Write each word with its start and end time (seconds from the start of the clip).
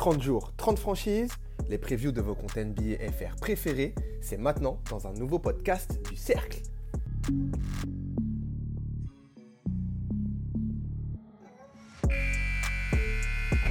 30 0.00 0.22
jours, 0.22 0.54
30 0.56 0.78
franchises, 0.78 1.30
les 1.68 1.76
previews 1.76 2.10
de 2.10 2.22
vos 2.22 2.34
comptes 2.34 2.56
NBA 2.56 3.06
FR 3.12 3.36
préférés, 3.38 3.94
c'est 4.22 4.38
maintenant 4.38 4.78
dans 4.88 5.06
un 5.06 5.12
nouveau 5.12 5.38
podcast 5.38 6.00
du 6.08 6.16
Cercle. 6.16 6.62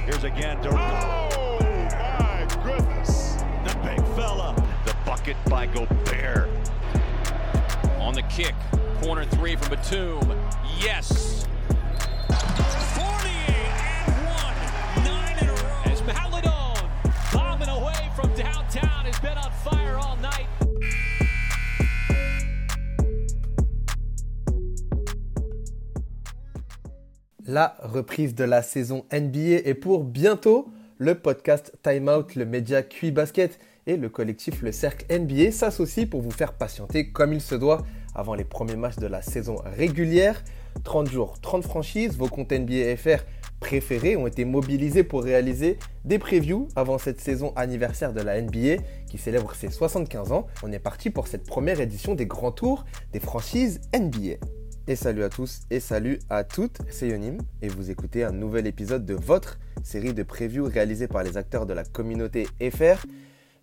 Here's 0.06 0.22
again 0.22 0.56
Durant. 0.62 0.78
Oh 1.36 1.58
my 1.98 2.46
goodness. 2.62 3.38
The 3.64 3.74
big 3.82 4.00
fella. 4.14 4.54
The 4.86 4.94
bucket 5.04 5.36
by 5.46 5.66
Gobert. 5.74 6.48
On 7.98 8.12
the 8.12 8.22
kick. 8.28 8.54
Corner 9.02 9.24
three 9.24 9.56
from 9.56 9.70
Batum. 9.70 10.32
Yes. 10.80 11.48
La 27.52 27.74
reprise 27.82 28.36
de 28.36 28.44
la 28.44 28.62
saison 28.62 29.04
NBA 29.12 29.66
est 29.68 29.74
pour 29.74 30.04
bientôt. 30.04 30.68
Le 30.98 31.16
podcast 31.16 31.72
Time 31.82 32.08
Out, 32.08 32.36
le 32.36 32.46
média 32.46 32.84
QI 32.84 33.10
Basket 33.10 33.58
et 33.88 33.96
le 33.96 34.08
collectif 34.08 34.62
Le 34.62 34.70
Cercle 34.70 35.04
NBA 35.12 35.50
s'associent 35.50 36.06
pour 36.06 36.20
vous 36.20 36.30
faire 36.30 36.52
patienter 36.52 37.10
comme 37.10 37.32
il 37.32 37.40
se 37.40 37.56
doit 37.56 37.82
avant 38.14 38.36
les 38.36 38.44
premiers 38.44 38.76
matchs 38.76 38.98
de 38.98 39.08
la 39.08 39.20
saison 39.20 39.56
régulière. 39.64 40.44
30 40.84 41.10
jours, 41.10 41.40
30 41.40 41.64
franchises, 41.64 42.16
vos 42.16 42.28
comptes 42.28 42.52
NBA 42.52 42.96
FR 42.96 43.24
préférés 43.58 44.16
ont 44.16 44.28
été 44.28 44.44
mobilisés 44.44 45.02
pour 45.02 45.24
réaliser 45.24 45.76
des 46.04 46.20
previews 46.20 46.68
avant 46.76 46.98
cette 46.98 47.20
saison 47.20 47.52
anniversaire 47.56 48.12
de 48.12 48.20
la 48.20 48.40
NBA 48.40 48.80
qui 49.08 49.18
célèbre 49.18 49.56
ses 49.56 49.70
75 49.70 50.30
ans. 50.30 50.46
On 50.62 50.70
est 50.70 50.78
parti 50.78 51.10
pour 51.10 51.26
cette 51.26 51.48
première 51.48 51.80
édition 51.80 52.14
des 52.14 52.26
grands 52.26 52.52
tours 52.52 52.84
des 53.12 53.18
franchises 53.18 53.80
NBA. 53.92 54.36
Et 54.90 54.96
salut 54.96 55.22
à 55.22 55.28
tous 55.28 55.60
et 55.70 55.78
salut 55.78 56.18
à 56.30 56.42
toutes, 56.42 56.80
c'est 56.90 57.06
Yonim 57.06 57.38
et 57.62 57.68
vous 57.68 57.92
écoutez 57.92 58.24
un 58.24 58.32
nouvel 58.32 58.66
épisode 58.66 59.06
de 59.06 59.14
votre 59.14 59.60
série 59.84 60.14
de 60.14 60.24
previews 60.24 60.64
réalisée 60.64 61.06
par 61.06 61.22
les 61.22 61.36
acteurs 61.36 61.64
de 61.64 61.72
la 61.72 61.84
communauté 61.84 62.48
FR. 62.60 63.06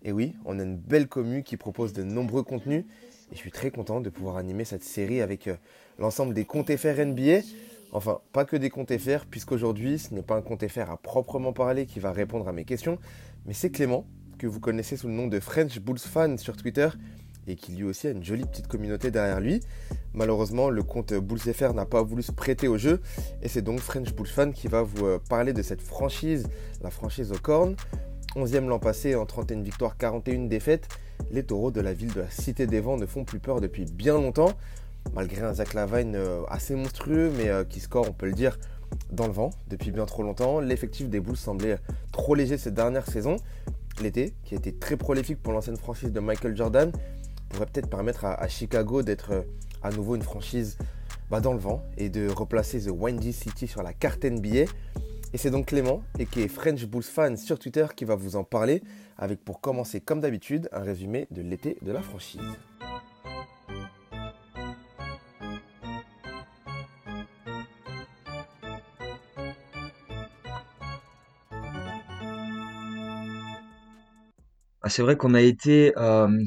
Et 0.02 0.10
oui, 0.10 0.36
on 0.46 0.58
a 0.58 0.62
une 0.62 0.78
belle 0.78 1.06
commu 1.06 1.42
qui 1.42 1.58
propose 1.58 1.92
de 1.92 2.02
nombreux 2.02 2.42
contenus 2.44 2.86
et 3.30 3.34
je 3.34 3.36
suis 3.36 3.50
très 3.50 3.70
content 3.70 4.00
de 4.00 4.08
pouvoir 4.08 4.38
animer 4.38 4.64
cette 4.64 4.82
série 4.82 5.20
avec 5.20 5.48
euh, 5.48 5.56
l'ensemble 5.98 6.32
des 6.32 6.46
comptes 6.46 6.74
FR 6.74 7.04
NBA. 7.04 7.40
Enfin, 7.92 8.22
pas 8.32 8.46
que 8.46 8.56
des 8.56 8.70
comptes 8.70 8.96
FR, 8.96 9.26
puisqu'aujourd'hui, 9.30 9.98
ce 9.98 10.14
n'est 10.14 10.22
pas 10.22 10.36
un 10.36 10.40
compte 10.40 10.66
FR 10.66 10.90
à 10.90 10.96
proprement 10.96 11.52
parler 11.52 11.84
qui 11.84 12.00
va 12.00 12.10
répondre 12.10 12.48
à 12.48 12.54
mes 12.54 12.64
questions, 12.64 12.98
mais 13.44 13.52
c'est 13.52 13.68
Clément, 13.68 14.06
que 14.38 14.46
vous 14.46 14.60
connaissez 14.60 14.96
sous 14.96 15.08
le 15.08 15.14
nom 15.14 15.26
de 15.26 15.40
French 15.40 15.78
Bulls 15.78 15.98
Fan 15.98 16.38
sur 16.38 16.56
Twitter, 16.56 16.88
et 17.48 17.56
qui 17.56 17.72
lui 17.72 17.84
aussi 17.84 18.06
a 18.06 18.10
une 18.10 18.22
jolie 18.22 18.44
petite 18.44 18.68
communauté 18.68 19.10
derrière 19.10 19.40
lui. 19.40 19.60
Malheureusement, 20.14 20.70
le 20.70 20.82
compte 20.82 21.14
Bulls 21.14 21.40
FR 21.40 21.74
n'a 21.74 21.86
pas 21.86 22.02
voulu 22.02 22.22
se 22.22 22.32
prêter 22.32 22.68
au 22.68 22.78
jeu, 22.78 23.00
et 23.42 23.48
c'est 23.48 23.62
donc 23.62 23.80
French 23.80 24.12
Bulls 24.14 24.26
Fan 24.28 24.52
qui 24.52 24.68
va 24.68 24.82
vous 24.82 25.06
euh, 25.06 25.18
parler 25.28 25.52
de 25.52 25.62
cette 25.62 25.82
franchise, 25.82 26.46
la 26.82 26.90
franchise 26.90 27.32
au 27.32 27.38
cornes. 27.38 27.76
11e 28.36 28.66
l'an 28.66 28.78
passé 28.78 29.14
en 29.14 29.26
31 29.26 29.62
victoires, 29.62 29.96
41 29.96 30.46
défaites, 30.46 30.88
les 31.30 31.42
taureaux 31.42 31.70
de 31.70 31.80
la 31.80 31.92
ville 31.92 32.12
de 32.12 32.20
la 32.20 32.30
Cité 32.30 32.66
des 32.66 32.80
Vents 32.80 32.96
ne 32.96 33.06
font 33.06 33.24
plus 33.24 33.38
peur 33.38 33.60
depuis 33.60 33.84
bien 33.84 34.14
longtemps, 34.14 34.52
malgré 35.14 35.42
un 35.42 35.54
Zach 35.54 35.74
Lavine 35.74 36.14
euh, 36.14 36.42
assez 36.48 36.74
monstrueux, 36.74 37.32
mais 37.36 37.48
euh, 37.48 37.64
qui 37.64 37.80
score, 37.80 38.06
on 38.08 38.12
peut 38.12 38.26
le 38.26 38.32
dire, 38.32 38.58
dans 39.12 39.26
le 39.26 39.32
vent 39.32 39.50
depuis 39.68 39.90
bien 39.90 40.06
trop 40.06 40.22
longtemps. 40.22 40.60
L'effectif 40.60 41.08
des 41.08 41.20
Bulls 41.20 41.36
semblait 41.36 41.78
trop 42.12 42.34
léger 42.34 42.58
cette 42.58 42.74
dernière 42.74 43.06
saison. 43.06 43.36
L'été, 44.00 44.34
qui 44.44 44.54
a 44.54 44.58
été 44.58 44.72
très 44.72 44.96
prolifique 44.96 45.42
pour 45.42 45.52
l'ancienne 45.52 45.76
franchise 45.76 46.12
de 46.12 46.20
Michael 46.20 46.56
Jordan, 46.56 46.92
pourrait 47.48 47.66
peut-être 47.66 47.88
permettre 47.88 48.24
à, 48.24 48.48
Chicago 48.48 49.02
d'être 49.02 49.32
euh, 49.32 49.42
à 49.82 49.90
nouveau 49.90 50.16
une 50.16 50.22
franchise 50.22 50.78
bah, 51.30 51.40
dans 51.40 51.52
le 51.52 51.58
vent 51.58 51.82
et 51.96 52.08
de 52.08 52.28
replacer 52.28 52.80
The 52.80 52.90
Windy 52.90 53.32
City 53.32 53.66
sur 53.66 53.82
la 53.82 53.92
carte 53.92 54.24
NBA. 54.24 54.70
Et 55.34 55.36
c'est 55.36 55.50
donc 55.50 55.66
Clément, 55.66 56.02
et 56.18 56.24
qui 56.24 56.40
est 56.40 56.48
French 56.48 56.86
Bulls 56.86 57.02
fan 57.02 57.36
sur 57.36 57.58
Twitter, 57.58 57.86
qui 57.94 58.06
va 58.06 58.14
vous 58.14 58.36
en 58.36 58.44
parler, 58.44 58.82
avec 59.18 59.44
pour 59.44 59.60
commencer 59.60 60.00
comme 60.00 60.20
d'habitude 60.20 60.70
un 60.72 60.80
résumé 60.80 61.26
de 61.30 61.42
l'été 61.42 61.76
de 61.82 61.92
la 61.92 62.00
franchise. 62.00 62.40
Ah, 74.80 74.90
c'est 74.90 75.02
vrai 75.02 75.18
qu'on 75.18 75.34
a 75.34 75.42
été 75.42 75.92
euh, 75.98 76.42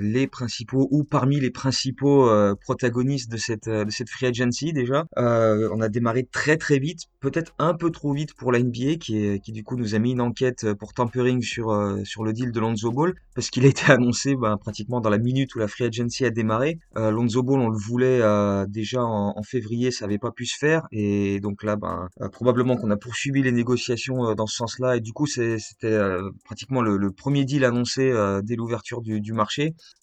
les 0.00 0.26
principaux 0.26 0.88
ou 0.90 1.04
parmi 1.04 1.40
les 1.40 1.50
principaux 1.50 2.28
euh, 2.28 2.54
protagonistes 2.54 3.30
de 3.30 3.36
cette 3.36 3.68
euh, 3.68 3.84
de 3.84 3.90
cette 3.90 4.10
free 4.10 4.26
agency 4.26 4.72
déjà. 4.72 5.06
Euh, 5.16 5.68
on 5.72 5.80
a 5.80 5.88
démarré 5.88 6.24
très 6.24 6.56
très 6.56 6.78
vite, 6.78 7.04
peut-être 7.20 7.54
un 7.58 7.74
peu 7.74 7.90
trop 7.90 8.12
vite 8.12 8.34
pour 8.34 8.52
la 8.52 8.60
NBA 8.60 8.96
qui 9.00 9.40
qui 9.40 9.52
du 9.52 9.64
coup 9.64 9.76
nous 9.76 9.94
a 9.94 9.98
mis 9.98 10.12
une 10.12 10.20
enquête 10.20 10.72
pour 10.74 10.92
tampering 10.92 11.42
sur 11.42 11.70
euh, 11.70 12.02
sur 12.04 12.24
le 12.24 12.32
deal 12.32 12.52
de 12.52 12.60
Lonzo 12.60 12.92
Ball 12.92 13.14
parce 13.34 13.50
qu'il 13.50 13.64
a 13.64 13.68
été 13.74 13.90
annoncé 13.90 14.36
ben, 14.36 14.56
pratiquement 14.56 15.00
dans 15.00 15.10
la 15.10 15.18
minute 15.18 15.54
où 15.54 15.58
la 15.58 15.68
free 15.68 15.84
agency 15.84 16.24
a 16.24 16.30
démarré. 16.30 16.78
Euh, 16.96 17.10
Lonzo 17.10 17.42
Ball 17.42 17.60
on 17.60 17.68
le 17.68 17.78
voulait 17.78 18.20
déjà 18.68 19.02
en, 19.02 19.42
février, 19.42 19.90
ça 19.90 20.04
avait 20.04 20.18
pas 20.18 20.30
pu 20.30 20.44
se 20.44 20.58
faire 20.58 20.86
et 20.92 21.40
donc 21.40 21.62
là 21.62 21.76
ben 21.76 22.08
probablement 22.32 22.76
qu'on 22.76 22.90
a 22.90 22.96
poursuivi 22.96 23.42
les 23.42 23.52
négociations 23.52 24.34
dans 24.34 24.46
ce 24.46 24.56
sens-là 24.56 24.96
et 24.96 25.00
du 25.00 25.12
coup 25.12 25.26
c'était 25.26 25.98
pratiquement 26.44 26.82
le, 26.82 26.96
le, 26.96 27.10
premier 27.10 27.44
deal 27.44 27.64
annoncé 27.64 28.12
dès 28.42 28.56
l'ouverture 28.56 29.00
du, 29.00 29.20
du 29.20 29.32
marché. 29.32 29.47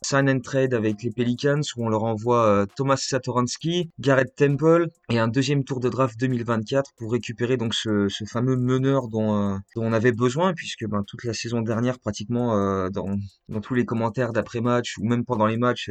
Sign 0.02 0.30
and 0.30 0.40
trade 0.40 0.74
avec 0.74 1.04
les 1.04 1.12
Pelicans 1.12 1.62
où 1.76 1.86
on 1.86 1.90
leur 1.90 2.04
envoie 2.04 2.46
euh, 2.46 2.66
Thomas 2.76 2.98
Satoransky, 2.98 3.92
Garrett 4.00 4.34
Temple 4.36 4.88
et 5.10 5.20
un 5.20 5.28
deuxième 5.28 5.64
tour 5.64 5.80
de 5.80 5.90
draft 5.90 6.20
2024 6.20 6.92
pour 6.98 7.12
récupérer 7.12 7.58
donc 7.58 7.74
ce, 7.74 8.08
fameux 8.28 8.56
meneur 8.56 9.08
dont, 9.08 9.36
euh, 9.36 9.58
dont, 9.76 9.86
on 9.86 9.94
avait 9.94 10.12
besoin 10.12 10.54
puisque 10.54 10.86
ben, 10.86 11.04
toute 11.04 11.24
la 11.24 11.34
saison 11.34 11.62
dernière 11.62 12.00
pratiquement 12.00 12.58
euh, 12.58 12.90
dans, 12.90 13.18
tous 13.62 13.74
les 13.74 13.86
commentaires 13.86 14.34
d'après-match 14.34 14.98
ou 14.98 15.08
même 15.08 15.26
pendant 15.26 15.46
les 15.46 15.58
matchs 15.58 15.90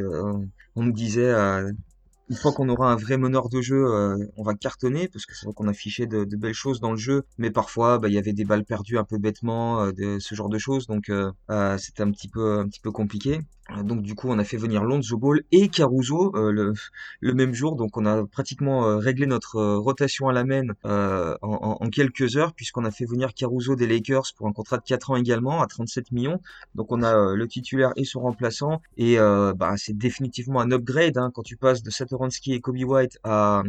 on 0.75 0.83
nous 0.83 0.91
disait 0.91 1.33
une 2.29 2.35
fois 2.35 2.51
qu'on 2.53 2.69
aura 2.69 2.91
un 2.91 2.95
vrai 2.95 3.17
meneur 3.17 3.49
de 3.49 3.61
jeu, 3.61 3.85
euh, 3.85 4.17
on 4.37 4.43
va 4.43 4.55
cartonner 4.55 5.07
parce 5.07 5.25
que 5.25 5.35
c'est 5.35 5.45
vrai 5.45 5.53
qu'on 5.53 5.67
affichait 5.67 6.07
de, 6.07 6.23
de, 6.23 6.35
belles 6.35 6.53
choses 6.53 6.79
dans 6.79 6.91
le 6.91 6.97
jeu, 6.97 7.23
mais 7.37 7.51
parfois 7.51 7.99
bah, 7.99 8.07
il 8.07 8.13
y 8.13 8.17
avait 8.17 8.33
des 8.33 8.45
balles 8.45 8.65
perdues 8.65 8.97
un 8.97 9.03
peu 9.03 9.17
bêtement, 9.17 9.81
euh, 9.81 9.91
de, 9.91 10.19
ce 10.19 10.33
genre 10.35 10.49
de 10.49 10.57
choses, 10.57 10.87
donc 10.87 11.09
euh, 11.09 11.31
c'était 11.77 12.03
un 12.03 12.11
petit 12.11 12.27
peu 12.27 12.59
un 12.59 12.67
petit 12.67 12.79
peu 12.79 12.91
compliqué. 12.91 13.39
Donc 13.83 14.01
du 14.01 14.15
coup, 14.15 14.29
on 14.29 14.39
a 14.39 14.43
fait 14.43 14.57
venir 14.57 14.83
Lonzo 14.83 15.17
Ball 15.17 15.41
et 15.51 15.69
Caruso 15.69 16.31
le, 16.33 16.73
le, 17.19 17.33
même 17.33 17.53
jour. 17.53 17.75
Donc 17.75 17.97
on 17.97 18.05
a 18.05 18.25
pratiquement 18.25 18.97
réglé 18.97 19.25
notre 19.25 19.61
rotation 19.75 20.29
à 20.29 20.33
la 20.33 20.45
main 20.45 20.67
en, 20.83 21.35
en, 21.41 21.77
en, 21.81 21.89
quelques 21.89 22.37
heures 22.37 22.53
puisqu'on 22.53 22.85
a 22.85 22.91
fait 22.91 23.05
venir 23.05 23.33
Caruso 23.33 23.75
des 23.75 23.87
Lakers 23.87 24.33
pour 24.37 24.47
un 24.47 24.53
contrat 24.53 24.77
de 24.77 24.83
4 24.83 25.11
ans 25.11 25.15
également 25.15 25.61
à 25.61 25.67
37 25.67 26.11
millions. 26.11 26.39
Donc 26.75 26.91
on 26.91 27.03
a 27.03 27.35
le 27.35 27.47
titulaire 27.47 27.91
et 27.95 28.05
son 28.05 28.21
remplaçant 28.21 28.81
et 28.97 29.17
bah, 29.17 29.73
c'est 29.77 29.97
définitivement 29.97 30.61
un 30.61 30.71
upgrade 30.71 31.17
hein, 31.17 31.31
quand 31.33 31.43
tu 31.43 31.57
passes 31.57 31.83
de 31.83 31.89
7 31.89 32.05
Satoransky 32.05 32.53
et 32.53 32.61
Kobe 32.61 32.83
White 32.83 33.19
à, 33.23 33.63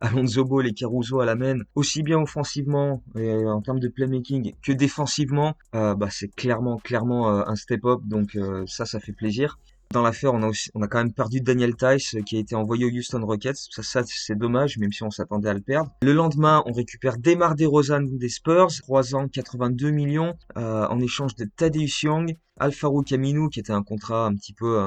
à 0.00 0.10
Lonzo 0.10 0.44
Ball 0.44 0.66
et 0.66 0.74
Caruso 0.74 1.20
à 1.20 1.26
la 1.26 1.34
main, 1.34 1.58
aussi 1.74 2.02
bien 2.02 2.18
offensivement 2.18 3.02
et 3.16 3.34
en 3.46 3.60
termes 3.60 3.80
de 3.80 3.88
playmaking 3.88 4.54
que 4.62 4.72
défensivement, 4.72 5.54
euh, 5.74 5.94
bah, 5.94 6.08
c'est 6.10 6.28
clairement 6.34 6.78
clairement 6.78 7.30
euh, 7.30 7.42
un 7.46 7.56
step 7.56 7.84
up. 7.84 8.00
Donc 8.04 8.36
euh, 8.36 8.64
ça, 8.66 8.86
ça 8.86 9.00
fait 9.00 9.12
plaisir 9.12 9.39
plaisir. 9.40 9.58
Dans 9.92 10.02
l'affaire, 10.02 10.34
on 10.34 10.82
a 10.82 10.86
quand 10.86 10.98
même 10.98 11.12
perdu 11.12 11.40
Daniel 11.40 11.74
Tice 11.74 12.14
qui 12.24 12.36
a 12.36 12.38
été 12.38 12.54
envoyé 12.54 12.84
au 12.84 12.90
Houston 12.90 13.26
Rockets. 13.26 13.56
Ça, 13.56 14.04
c'est 14.06 14.38
dommage, 14.38 14.78
même 14.78 14.92
si 14.92 15.02
on 15.02 15.10
s'attendait 15.10 15.48
à 15.48 15.54
le 15.54 15.60
perdre. 15.60 15.90
Le 16.02 16.12
lendemain, 16.12 16.62
on 16.66 16.72
récupère 16.72 17.18
Demar 17.18 17.56
DeRozan 17.56 18.02
des 18.02 18.28
Spurs, 18.28 18.70
3 18.82 19.16
ans, 19.16 19.26
82 19.26 19.90
millions, 19.90 20.36
euh, 20.56 20.86
en 20.86 21.00
échange 21.00 21.34
de 21.34 21.44
Tadeusz 21.56 22.04
Young. 22.04 22.36
Alfaro 22.60 23.00
Camino 23.02 23.48
qui 23.48 23.58
était 23.58 23.72
un 23.72 23.82
contrat 23.82 24.26
un 24.26 24.34
petit 24.34 24.52
peu 24.52 24.78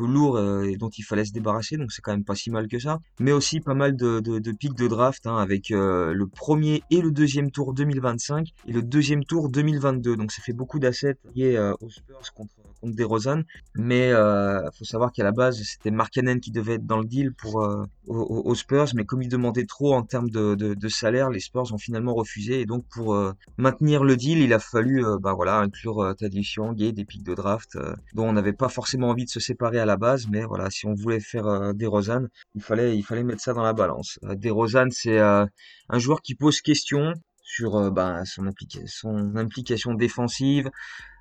lourd 0.00 0.36
euh, 0.36 0.64
et 0.64 0.76
dont 0.76 0.90
il 0.90 1.02
fallait 1.02 1.24
se 1.24 1.32
débarrasser 1.32 1.78
donc 1.78 1.90
c'est 1.90 2.02
quand 2.02 2.12
même 2.12 2.24
pas 2.24 2.34
si 2.34 2.50
mal 2.50 2.68
que 2.68 2.78
ça 2.78 2.98
mais 3.18 3.32
aussi 3.32 3.60
pas 3.60 3.74
mal 3.74 3.96
de, 3.96 4.20
de, 4.20 4.38
de 4.38 4.52
pics 4.52 4.74
de 4.74 4.88
draft 4.88 5.26
hein, 5.26 5.38
avec 5.38 5.70
euh, 5.70 6.12
le 6.12 6.26
premier 6.26 6.82
et 6.90 7.00
le 7.00 7.10
deuxième 7.10 7.50
tour 7.50 7.72
2025 7.72 8.48
et 8.66 8.72
le 8.72 8.82
deuxième 8.82 9.24
tour 9.24 9.48
2022 9.48 10.16
donc 10.16 10.32
ça 10.32 10.42
fait 10.42 10.52
beaucoup 10.52 10.78
d'assets 10.78 11.16
liés 11.34 11.56
euh, 11.56 11.72
aux 11.80 11.88
Spurs 11.88 12.32
contre 12.34 12.52
contre 12.82 12.96
DeRozan 12.96 13.42
mais 13.74 14.11
euh, 14.12 14.70
faut 14.72 14.84
savoir 14.84 15.12
qu'à 15.12 15.24
la 15.24 15.32
base 15.32 15.62
c'était 15.62 15.90
Markkanen 15.90 16.40
qui 16.40 16.50
devait 16.50 16.74
être 16.74 16.86
dans 16.86 16.98
le 16.98 17.04
deal 17.06 17.32
pour 17.34 17.62
euh, 17.62 17.84
aux, 18.06 18.54
Spurs 18.54 18.88
mais 18.94 19.04
comme 19.04 19.22
il 19.22 19.28
demandait 19.28 19.64
trop 19.64 19.94
en 19.94 20.02
termes 20.02 20.30
de, 20.30 20.88
salaire 20.88 21.30
les 21.30 21.40
Spurs 21.40 21.72
ont 21.72 21.78
finalement 21.78 22.14
refusé. 22.14 22.60
Et 22.60 22.66
donc 22.66 22.84
pour 22.88 23.16
maintenir 23.56 24.04
le 24.04 24.16
deal 24.16 24.38
il 24.38 24.52
a 24.52 24.58
fallu 24.58 25.04
bah 25.20 25.34
voilà 25.34 25.58
inclure 25.58 26.00
euh, 26.00 26.14
Tadish 26.14 26.56
Young 26.56 26.76
des 26.76 27.04
pics 27.04 27.22
de 27.22 27.34
draft 27.34 27.76
euh, 27.76 27.94
dont 28.14 28.28
on 28.28 28.32
n'avait 28.32 28.52
pas 28.52 28.68
forcément 28.68 29.08
envie 29.08 29.24
de 29.24 29.30
se 29.30 29.40
séparer 29.40 29.78
à 29.78 29.86
la 29.86 29.96
base, 29.96 30.26
mais 30.28 30.44
voilà, 30.44 30.70
si 30.70 30.86
on 30.86 30.94
voulait 30.94 31.20
faire 31.20 31.46
euh, 31.46 31.72
des 31.72 31.86
Rosanne, 31.86 32.28
il 32.54 32.62
fallait, 32.62 33.24
mettre 33.24 33.42
ça 33.42 33.52
dans 33.52 33.62
la 33.62 33.72
balance. 33.72 34.18
Euh, 34.24 34.34
des 34.34 34.50
Rosanne, 34.50 34.90
c'est 34.90 35.18
un 35.18 35.98
joueur 35.98 36.22
qui 36.22 36.34
pose 36.34 36.60
question 36.60 37.12
sur 37.54 37.90
bah, 37.90 38.22
son, 38.24 38.50
son 38.86 39.36
implication 39.36 39.94
défensive, 39.94 40.70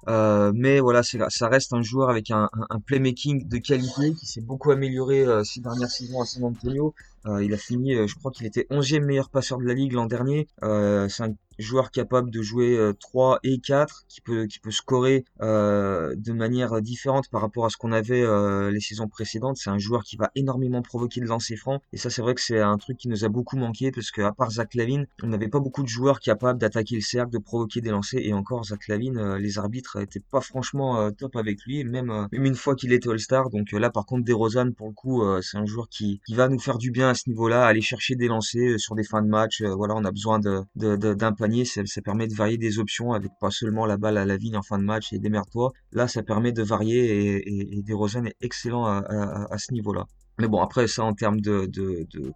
euh, 0.08 0.52
mais 0.56 0.80
voilà, 0.80 1.04
ça 1.04 1.48
reste 1.48 1.74
un 1.74 1.82
joueur 1.82 2.10
avec 2.10 2.32
un, 2.32 2.50
un, 2.70 2.80
playmaking 2.80 3.48
de 3.48 3.58
qualité 3.58 4.14
qui 4.14 4.26
s'est 4.26 4.42
beaucoup 4.42 4.72
amélioré 4.72 5.24
euh, 5.24 5.44
ces 5.44 5.62
dernières 5.62 5.92
saisons 5.92 6.22
à 6.22 6.26
San 6.26 6.44
Antonio. 6.44 6.96
Euh, 7.28 7.44
il 7.44 7.54
a 7.54 7.58
fini, 7.58 7.94
je 8.08 8.16
crois 8.16 8.32
qu'il 8.32 8.48
était 8.48 8.66
11e 8.72 9.02
meilleur 9.02 9.30
passeur 9.30 9.60
de 9.60 9.66
la 9.66 9.74
ligue 9.74 9.94
l'an 9.94 10.08
dernier. 10.08 10.48
c'est 10.62 11.24
un 11.24 11.34
joueur 11.62 11.92
capable 11.92 12.32
de 12.32 12.42
jouer 12.42 12.92
3 13.00 13.40
et 13.44 13.60
4, 13.60 14.06
qui 14.08 14.22
peut, 14.22 14.46
qui 14.46 14.60
peut 14.60 14.72
scorer 14.72 15.26
de 15.40 16.32
manière 16.34 16.82
différente 16.82 17.30
par 17.30 17.42
rapport 17.42 17.66
à 17.66 17.70
ce 17.70 17.78
qu'on 17.78 17.92
avait 17.92 18.26
les 18.72 18.80
saisons 18.80 19.08
précédentes. 19.08 19.58
C'est 19.58 19.70
un 19.70 19.80
joueur 19.80 20.04
qui 20.04 20.18
va 20.18 20.32
énormément 20.36 20.82
provoquer 20.82 21.22
de 21.22 21.26
lancers 21.26 21.58
francs. 21.58 21.82
Et 21.94 21.98
ça, 21.98 22.10
c'est 22.10 22.22
vrai 22.22 22.36
que 22.36 22.42
c'est 22.42 22.60
un 22.60 22.78
truc 22.78 22.98
qui 22.98 23.08
nous 23.08 23.26
a 23.26 23.30
beaucoup 23.30 23.58
manqué 23.58 23.92
parce 23.92 24.12
qu'à 24.12 24.32
part 24.32 24.52
Zach 24.52 24.76
Lavine, 24.76 25.08
on 25.24 25.28
n'avait 25.28 25.48
pas 25.48 25.60
beaucoup 25.60 25.84
de 25.84 25.88
joueurs 25.88 26.20
capables 26.20 26.60
d'attaquer 26.60 26.96
le 26.96 27.02
cercle, 27.02 27.32
de 27.32 27.38
provoquer 27.38 27.82
des 27.82 27.90
lancers. 27.90 28.22
Et 28.24 28.34
encore, 28.34 28.66
Zach 28.66 28.88
Lavine, 28.88 29.36
les 29.36 29.58
arbitres 29.58 29.98
était 30.02 30.20
pas 30.20 30.42
franchement 30.42 31.00
euh, 31.00 31.12
top 31.12 31.36
avec 31.36 31.64
lui, 31.66 31.84
même, 31.84 32.10
euh, 32.10 32.28
même 32.32 32.46
une 32.46 32.56
fois 32.56 32.76
qu'il 32.76 32.94
était 32.94 33.10
All-Star. 33.10 33.50
Donc 33.50 33.74
euh, 33.74 33.80
là, 33.80 33.90
par 33.90 34.06
contre, 34.06 34.26
DeRozan, 34.26 34.72
pour 34.72 34.88
le 34.88 34.94
coup, 34.94 35.24
c'est 35.42 35.58
un 35.58 35.66
joueur 35.66 35.88
qui, 35.90 36.22
qui 36.26 36.36
va 36.36 36.48
nous 36.48 36.60
faire 36.60 36.78
du 36.78 36.92
bien 36.92 37.10
à 37.10 37.14
ce 37.14 37.30
niveau-là, 37.30 37.66
aller 37.66 37.82
chercher 37.82 38.16
des 38.16 38.28
lancers 38.28 38.80
sur 38.80 38.96
des 38.96 39.04
fins 39.04 39.22
de 39.22 39.28
match. 39.28 39.62
voilà, 39.62 39.96
on 39.96 40.04
a 40.06 40.12
besoin 40.12 40.40
de, 40.40 40.64
d'un 40.76 41.34
panier, 41.34 41.51
ça, 41.66 42.02
permet 42.04 42.28
de 42.28 42.36
varier 42.36 42.58
des 42.58 42.80
options 42.80 43.14
avec 43.14 43.32
pas 43.40 43.52
seulement 43.52 43.86
la 43.86 43.98
balle 43.98 44.18
à 44.18 44.26
la 44.26 44.38
vigne 44.38 44.58
en 44.58 44.62
fin 44.62 44.78
de 44.78 44.84
match 44.84 45.14
et 45.14 45.20
démerde-toi. 45.20 45.72
Là, 45.92 46.08
ça 46.08 46.24
permet 46.24 46.52
de 46.52 46.64
varier 46.64 47.00
et, 47.00 47.38
et, 47.38 47.78
et 47.78 47.84
est 47.84 48.36
excellent 48.42 48.86
à, 48.86 49.58
ce 49.58 49.74
niveau-là. 49.74 50.06
Mais 50.40 50.48
bon, 50.48 50.62
après 50.62 50.88
ça, 50.88 51.04
en 51.04 51.14
termes 51.14 51.40
de, 51.40 51.70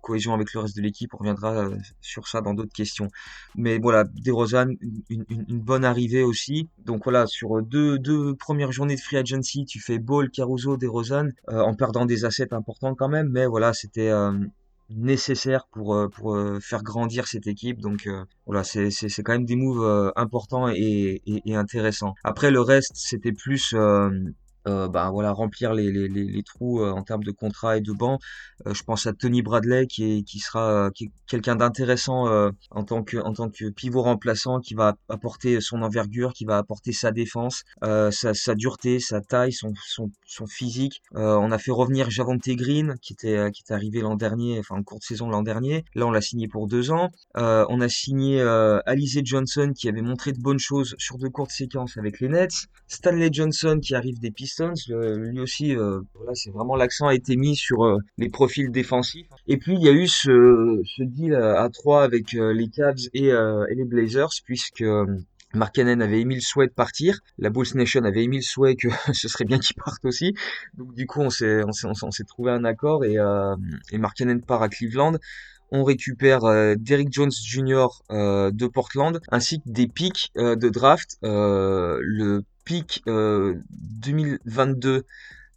cohésion 0.02 0.34
avec 0.34 0.54
le 0.54 0.60
reste 0.60 0.76
de 0.76 0.82
l'équipe, 0.82 1.14
on 1.14 1.18
reviendra 1.18 1.54
euh, 1.56 1.78
sur 2.02 2.28
ça 2.28 2.42
dans 2.42 2.54
d'autres 2.54 2.74
questions. 2.74 3.08
Mais 3.56 3.80
voilà, 3.80 4.04
DeRozan, 4.04 4.68
une, 4.80 5.04
une, 5.10 5.46
une, 5.48 5.60
bonne 5.60 5.86
arrivée 5.86 6.22
aussi. 6.22 6.70
Donc 6.86 7.06
voilà, 7.06 7.26
sur 7.26 7.64
deux, 7.64 7.98
deux 7.98 8.36
premières 8.36 8.72
journées 8.72 8.96
de 8.96 9.02
free 9.02 9.18
agency, 9.18 9.66
tu 9.66 9.80
fais 9.80 9.98
Ball, 9.98 10.30
Caruso, 10.30 10.78
DeRozan, 10.78 11.30
euh, 11.50 11.62
en 11.62 11.74
perdant 11.74 12.06
des 12.06 12.26
assets 12.26 12.54
importants 12.54 12.94
quand 12.96 13.10
même. 13.10 13.30
Mais 13.30 13.48
voilà, 13.48 13.74
c'était 13.74 14.10
euh, 14.10 14.34
nécessaire 14.90 15.68
pour, 15.72 15.98
pour 16.14 16.38
faire 16.62 16.84
grandir 16.84 17.28
cette 17.28 17.48
équipe. 17.48 17.82
Donc 17.82 18.08
voilà, 18.46 18.64
c'est 18.64 19.24
quand 19.24 19.34
même 19.34 19.46
des 19.46 19.56
moves 19.56 20.14
importants 20.16 20.70
et, 20.70 21.22
et, 21.26 21.42
et, 21.46 21.56
intéressants. 21.56 22.14
Après, 22.24 22.52
le 22.52 22.62
reste, 22.62 22.94
c'était 22.96 23.32
plus 23.32 23.74
euh, 23.74 24.10
bah, 24.66 25.10
voilà 25.12 25.32
remplir 25.32 25.74
les, 25.74 25.92
les, 25.92 26.08
les, 26.08 26.44
trous 26.44 26.82
euh, 26.82 26.92
en 26.92 27.04
termes 27.04 27.24
de 27.24 27.32
contrat 27.32 27.78
et 27.78 27.82
de 27.82 27.92
banc. 27.92 28.20
Euh, 28.66 28.74
je 28.74 28.84
pense 28.84 29.06
à 29.06 29.14
Tony 29.14 29.42
Bradley 29.42 29.88
qui 29.88 30.04
est 30.04 30.24
qui 30.24 30.40
sera 30.40 30.90
qui 30.94 31.12
quelqu'un 31.28 31.56
d'intéressant 31.56 32.26
en 32.72 32.84
tant 32.84 33.04
que 33.04 33.18
en 33.18 33.34
tant 33.34 33.50
que 33.50 33.70
pivot 33.70 34.02
remplaçant 34.02 34.60
qui 34.60 34.74
va 34.74 34.96
apporter 35.10 35.60
son 35.62 35.82
envergure, 35.82 36.34
qui 36.34 36.46
va 36.46 36.58
apporter 36.58 36.92
sa 36.92 37.12
défense, 37.12 37.64
sa, 37.82 38.34
sa 38.34 38.56
dureté, 38.56 39.00
sa 39.00 39.22
taille, 39.22 39.54
son 39.54 39.74
son, 39.88 40.12
son 40.26 40.48
physique. 40.48 41.02
on 41.14 41.52
a 41.52 41.58
fait 41.58 41.72
revenir 41.72 42.10
Javonte 42.10 42.48
Green 42.50 42.96
qui 43.02 43.14
était 43.14 43.52
qui 43.52 43.64
était 43.64 43.74
arrivé 43.74 44.02
l'an 44.02 44.16
dernier, 44.16 44.60
enfin 44.60 44.76
en 44.76 44.84
cours 44.84 45.00
de 45.00 45.04
saison 45.04 45.30
l'an 45.30 45.42
dernier. 45.42 45.86
Là 45.96 46.06
on 46.08 46.12
l'a 46.12 46.22
signé 46.22 46.48
pour 46.48 46.68
deux 46.68 46.92
ans. 46.92 47.10
on 47.36 47.82
a 47.82 47.90
signé 47.90 48.42
Alize 48.86 49.22
Johnson 49.24 49.74
qui 49.76 49.90
avait 49.90 50.02
montré 50.02 50.32
de 50.32 50.40
bonnes 50.40 50.60
choses 50.60 50.96
sur 50.98 51.18
de 51.18 51.28
courtes 51.28 51.52
séquences 51.52 51.98
avec 51.98 52.20
les 52.20 52.30
Nets. 52.30 52.68
Stanley 52.88 53.30
Johnson 53.32 53.80
qui 53.82 53.96
arrive 53.96 54.20
des 54.20 54.32
pistes 54.32 54.55
lui 54.90 55.40
aussi, 55.40 55.76
euh, 55.76 56.02
c'est 56.34 56.52
vraiment 56.52 56.76
l'accent 56.76 57.08
a 57.08 57.14
été 57.14 57.36
mis 57.36 57.56
sur 57.56 57.86
euh, 57.86 57.98
les 58.18 58.30
profils 58.30 58.72
défensifs. 58.72 59.28
Et 59.48 59.58
puis 59.58 59.74
il 59.74 59.82
y 59.82 59.90
a 59.90 59.92
eu 59.92 60.08
ce, 60.08 60.82
deal 61.04 61.36
à, 61.36 61.70
trois 61.70 62.04
avec 62.04 62.34
euh, 62.34 62.54
les 62.54 62.70
Cavs 62.70 63.10
et, 63.14 63.28
et, 63.28 63.76
les 63.76 63.86
Blazers, 63.86 64.30
puisque 64.44 64.84
Mark 65.54 65.76
Cannon 65.76 66.02
avait 66.02 66.22
émis 66.22 66.36
le 66.36 66.42
souhait 66.42 66.68
de 66.68 66.74
partir, 66.74 67.20
la 67.38 67.50
Bulls 67.50 67.68
Nation 67.76 68.04
avait 68.04 68.24
émis 68.24 68.38
le 68.38 68.44
souhait 68.44 68.76
que 68.76 68.88
ce 69.14 69.28
serait 69.28 69.46
bien 69.46 69.60
qu'il 69.60 69.76
parte 69.76 70.04
aussi. 70.06 70.34
Donc 70.78 70.94
du 70.94 71.06
coup, 71.06 71.22
on 71.22 71.30
s'est 71.30 71.62
s'est 72.12 72.24
trouvé 72.24 72.52
un 72.52 72.66
accord 72.66 73.06
et 73.06 73.16
et 73.92 73.98
Mark 73.98 74.18
Cannon 74.18 74.40
part 74.40 74.64
à 74.64 74.70
Cleveland 74.70 75.18
on 75.72 75.84
récupère 75.84 76.42
Derrick 76.78 77.12
Jones 77.12 77.32
Jr. 77.32 77.88
de 78.10 78.68
Portland, 78.68 79.20
ainsi 79.30 79.60
que 79.60 79.64
des 79.66 79.88
pics 79.88 80.32
de 80.36 80.70
draft. 80.70 81.18
le 81.24 82.44
pic 82.66 83.04
2022 83.08 85.06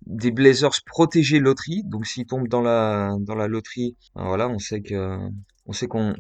des 0.07 0.31
Blazers 0.31 0.83
protégés 0.87 1.41
loterie. 1.41 1.83
Donc 1.85 2.07
s'ils 2.07 2.27
tombent 2.27 2.49
dans 2.49 2.63
la 2.63 3.17
dans 3.21 3.35
la 3.35 3.49
loterie, 3.49 3.97
ben 4.15 4.25
voilà, 4.25 4.49
on 4.49 4.59
sait 4.59 4.81
que 4.81 5.19
on 5.69 5.73
sait 5.73 5.87
qu'on 5.87 6.15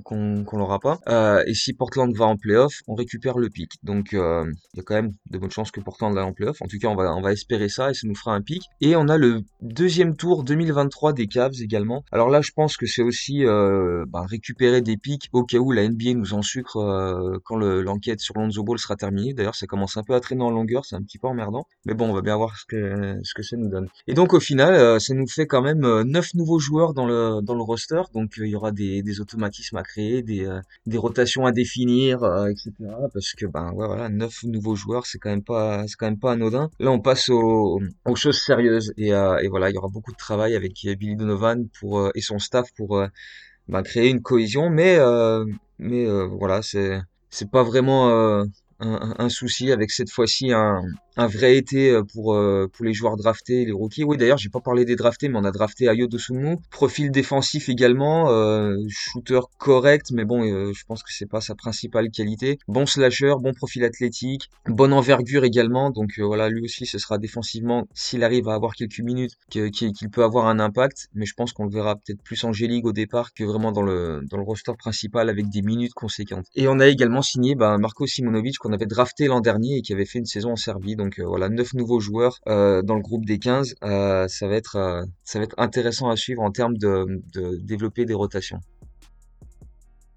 l'aura 0.52 0.78
pas. 0.78 0.98
Euh, 1.08 1.42
et 1.46 1.54
si 1.54 1.72
Portland 1.72 2.14
va 2.14 2.26
en 2.26 2.36
playoff, 2.36 2.82
on 2.86 2.94
récupère 2.94 3.38
le 3.38 3.48
pic. 3.48 3.72
Donc 3.82 4.12
euh, 4.12 4.44
il 4.74 4.76
y 4.76 4.80
a 4.80 4.82
quand 4.82 4.94
même 4.94 5.14
de 5.30 5.38
bonnes 5.38 5.50
chances 5.50 5.70
que 5.70 5.80
Portland 5.80 6.16
aille 6.16 6.24
en 6.24 6.34
playoff. 6.34 6.60
En 6.60 6.66
tout 6.66 6.78
cas, 6.78 6.88
on 6.88 7.20
va 7.20 7.32
espérer 7.32 7.68
ça 7.68 7.90
et 7.90 7.94
ça 7.94 8.06
nous 8.06 8.14
fera 8.14 8.34
un 8.34 8.42
pic. 8.42 8.62
Et 8.80 8.94
on 8.94 9.08
a 9.08 9.16
le 9.16 9.42
deuxième 9.62 10.16
tour 10.16 10.44
2023 10.44 11.14
des 11.14 11.26
Cavs 11.26 11.60
également. 11.60 12.04
Alors 12.12 12.28
là, 12.28 12.42
je 12.42 12.52
pense 12.52 12.76
que 12.76 12.86
c'est 12.86 13.02
aussi 13.02 13.44
euh, 13.44 14.04
bah, 14.08 14.26
récupérer 14.28 14.82
des 14.82 14.96
pics 14.96 15.28
au 15.32 15.44
cas 15.44 15.58
où 15.58 15.72
la 15.72 15.88
NBA 15.88 16.14
nous 16.14 16.34
en 16.34 16.42
sucre 16.42 16.76
euh, 16.76 17.38
quand 17.44 17.56
l'enquête 17.56 18.20
sur 18.20 18.34
Lonzo 18.36 18.62
Ball 18.62 18.78
sera 18.78 18.96
terminée. 18.96 19.32
D'ailleurs, 19.32 19.54
ça 19.54 19.66
commence 19.66 19.96
un 19.96 20.02
peu 20.02 20.14
à 20.14 20.20
traîner 20.20 20.44
en 20.44 20.50
longueur, 20.50 20.84
c'est 20.84 20.96
un 20.96 21.02
petit 21.02 21.18
peu 21.18 21.26
emmerdant. 21.26 21.66
Mais 21.86 21.94
bon, 21.94 22.10
on 22.10 22.12
va 22.12 22.20
bien 22.20 22.36
voir 22.36 22.56
ce 22.58 22.66
que 22.66 23.42
ça 23.42 23.56
nous 23.56 23.68
donne. 23.68 23.88
Et 24.06 24.14
donc 24.14 24.34
au 24.34 24.40
final, 24.40 24.74
euh, 24.74 24.98
ça 24.98 25.14
nous 25.14 25.26
fait 25.26 25.46
quand 25.46 25.62
même 25.62 26.02
neuf 26.02 26.34
nouveaux 26.34 26.58
joueurs 26.58 26.92
dans 26.92 27.06
le 27.06 27.62
roster. 27.62 28.02
Donc 28.12 28.34
il 28.36 28.48
y 28.48 28.54
aura 28.54 28.72
des 28.72 29.02
des 29.02 29.20
à 29.44 29.82
créer, 29.82 30.22
des, 30.22 30.46
euh, 30.46 30.60
des 30.86 30.98
rotations 30.98 31.46
à 31.46 31.52
définir, 31.52 32.22
euh, 32.22 32.48
etc. 32.48 32.72
Parce 33.12 33.32
que 33.32 33.46
ben 33.46 33.72
voilà, 33.74 34.08
neuf 34.08 34.42
nouveaux 34.44 34.74
joueurs, 34.74 35.06
c'est 35.06 35.18
quand 35.18 35.30
même 35.30 35.44
pas 35.44 35.86
c'est 35.86 35.96
quand 35.96 36.06
même 36.06 36.18
pas 36.18 36.32
anodin. 36.32 36.70
Là, 36.78 36.90
on 36.90 37.00
passe 37.00 37.28
aux, 37.28 37.80
choses 38.14 38.40
sérieuses 38.40 38.92
et, 38.96 39.12
euh, 39.12 39.38
et 39.38 39.48
voilà, 39.48 39.70
il 39.70 39.74
y 39.74 39.78
aura 39.78 39.88
beaucoup 39.88 40.12
de 40.12 40.16
travail 40.16 40.54
avec 40.56 40.72
Billy 40.98 41.16
Donovan 41.16 41.68
pour 41.80 42.10
et 42.14 42.20
son 42.20 42.38
staff 42.38 42.68
pour 42.76 43.02
ben, 43.68 43.82
créer 43.82 44.10
une 44.10 44.22
cohésion, 44.22 44.70
mais 44.70 44.98
mais 45.78 46.06
voilà, 46.26 46.62
c'est 46.62 47.00
c'est 47.30 47.50
pas 47.50 47.62
vraiment 47.62 48.44
un, 48.80 49.28
souci 49.28 49.72
avec 49.72 49.90
cette 49.90 50.10
fois-ci 50.10 50.52
un, 50.52 50.82
un 51.18 51.26
vrai 51.26 51.56
été 51.56 51.90
euh, 51.90 52.04
pour, 52.04 52.34
euh, 52.34 52.68
pour 52.72 52.84
les 52.84 52.94
joueurs 52.94 53.16
draftés, 53.16 53.64
les 53.64 53.72
rookies. 53.72 54.04
Oui, 54.04 54.16
d'ailleurs, 54.16 54.38
j'ai 54.38 54.48
pas 54.48 54.60
parlé 54.60 54.84
des 54.84 54.94
draftés, 54.94 55.28
mais 55.28 55.38
on 55.38 55.44
a 55.44 55.50
drafté 55.50 55.88
Ayo 55.88 56.06
Dosunmu. 56.06 56.56
Profil 56.70 57.10
défensif 57.10 57.68
également, 57.68 58.30
euh, 58.30 58.76
shooter 58.88 59.40
correct, 59.58 60.12
mais 60.12 60.24
bon, 60.24 60.44
je 60.44 60.84
pense 60.86 61.02
que 61.02 61.12
c'est 61.12 61.28
pas 61.28 61.40
sa 61.40 61.54
principale 61.56 62.10
qualité. 62.10 62.58
Bon 62.68 62.86
slasher, 62.86 63.34
bon 63.40 63.52
profil 63.52 63.84
athlétique, 63.84 64.48
bonne 64.66 64.92
envergure 64.92 65.44
également. 65.44 65.90
Donc 65.90 66.18
voilà, 66.18 66.48
lui 66.48 66.62
aussi, 66.62 66.86
ce 66.86 66.98
sera 66.98 67.18
défensivement, 67.18 67.88
s'il 67.94 68.22
arrive 68.22 68.48
à 68.48 68.54
avoir 68.54 68.74
quelques 68.74 69.00
minutes, 69.00 69.32
qu'il 69.50 70.10
peut 70.12 70.22
avoir 70.22 70.46
un 70.46 70.60
impact. 70.60 71.08
Mais 71.14 71.26
je 71.26 71.34
pense 71.34 71.52
qu'on 71.52 71.64
le 71.64 71.72
verra 71.72 71.96
peut-être 71.96 72.22
plus 72.22 72.44
en 72.44 72.52
G-League 72.52 72.86
au 72.86 72.92
départ 72.92 73.32
que 73.34 73.42
vraiment 73.42 73.72
dans 73.72 73.82
le, 73.82 74.20
dans 74.30 74.36
le 74.36 74.44
roster 74.44 74.72
principal 74.78 75.28
avec 75.28 75.48
des 75.48 75.62
minutes 75.62 75.94
conséquentes. 75.94 76.46
Et 76.54 76.68
on 76.68 76.78
a 76.78 76.86
également 76.86 77.22
signé 77.22 77.56
bah, 77.56 77.76
Marco 77.78 78.06
Simonovic 78.06 78.56
qu'on 78.68 78.74
avait 78.74 78.86
drafté 78.86 79.26
l'an 79.26 79.40
dernier 79.40 79.78
et 79.78 79.82
qui 79.82 79.92
avait 79.94 80.04
fait 80.04 80.18
une 80.18 80.26
saison 80.26 80.52
en 80.52 80.56
Serbie. 80.56 80.94
Donc 80.94 81.18
euh, 81.18 81.24
voilà, 81.26 81.48
neuf 81.48 81.72
nouveaux 81.72 82.00
joueurs 82.00 82.38
euh, 82.48 82.82
dans 82.82 82.96
le 82.96 83.02
groupe 83.02 83.24
des 83.24 83.38
15. 83.38 83.74
Euh, 83.82 84.28
ça 84.28 84.48
va 84.48 84.56
être 84.56 85.06
intéressant 85.56 86.10
à 86.10 86.16
suivre 86.16 86.42
en 86.42 86.50
termes 86.50 86.76
de 86.76 87.20
développer 87.62 88.04
des 88.04 88.14
rotations. 88.14 88.60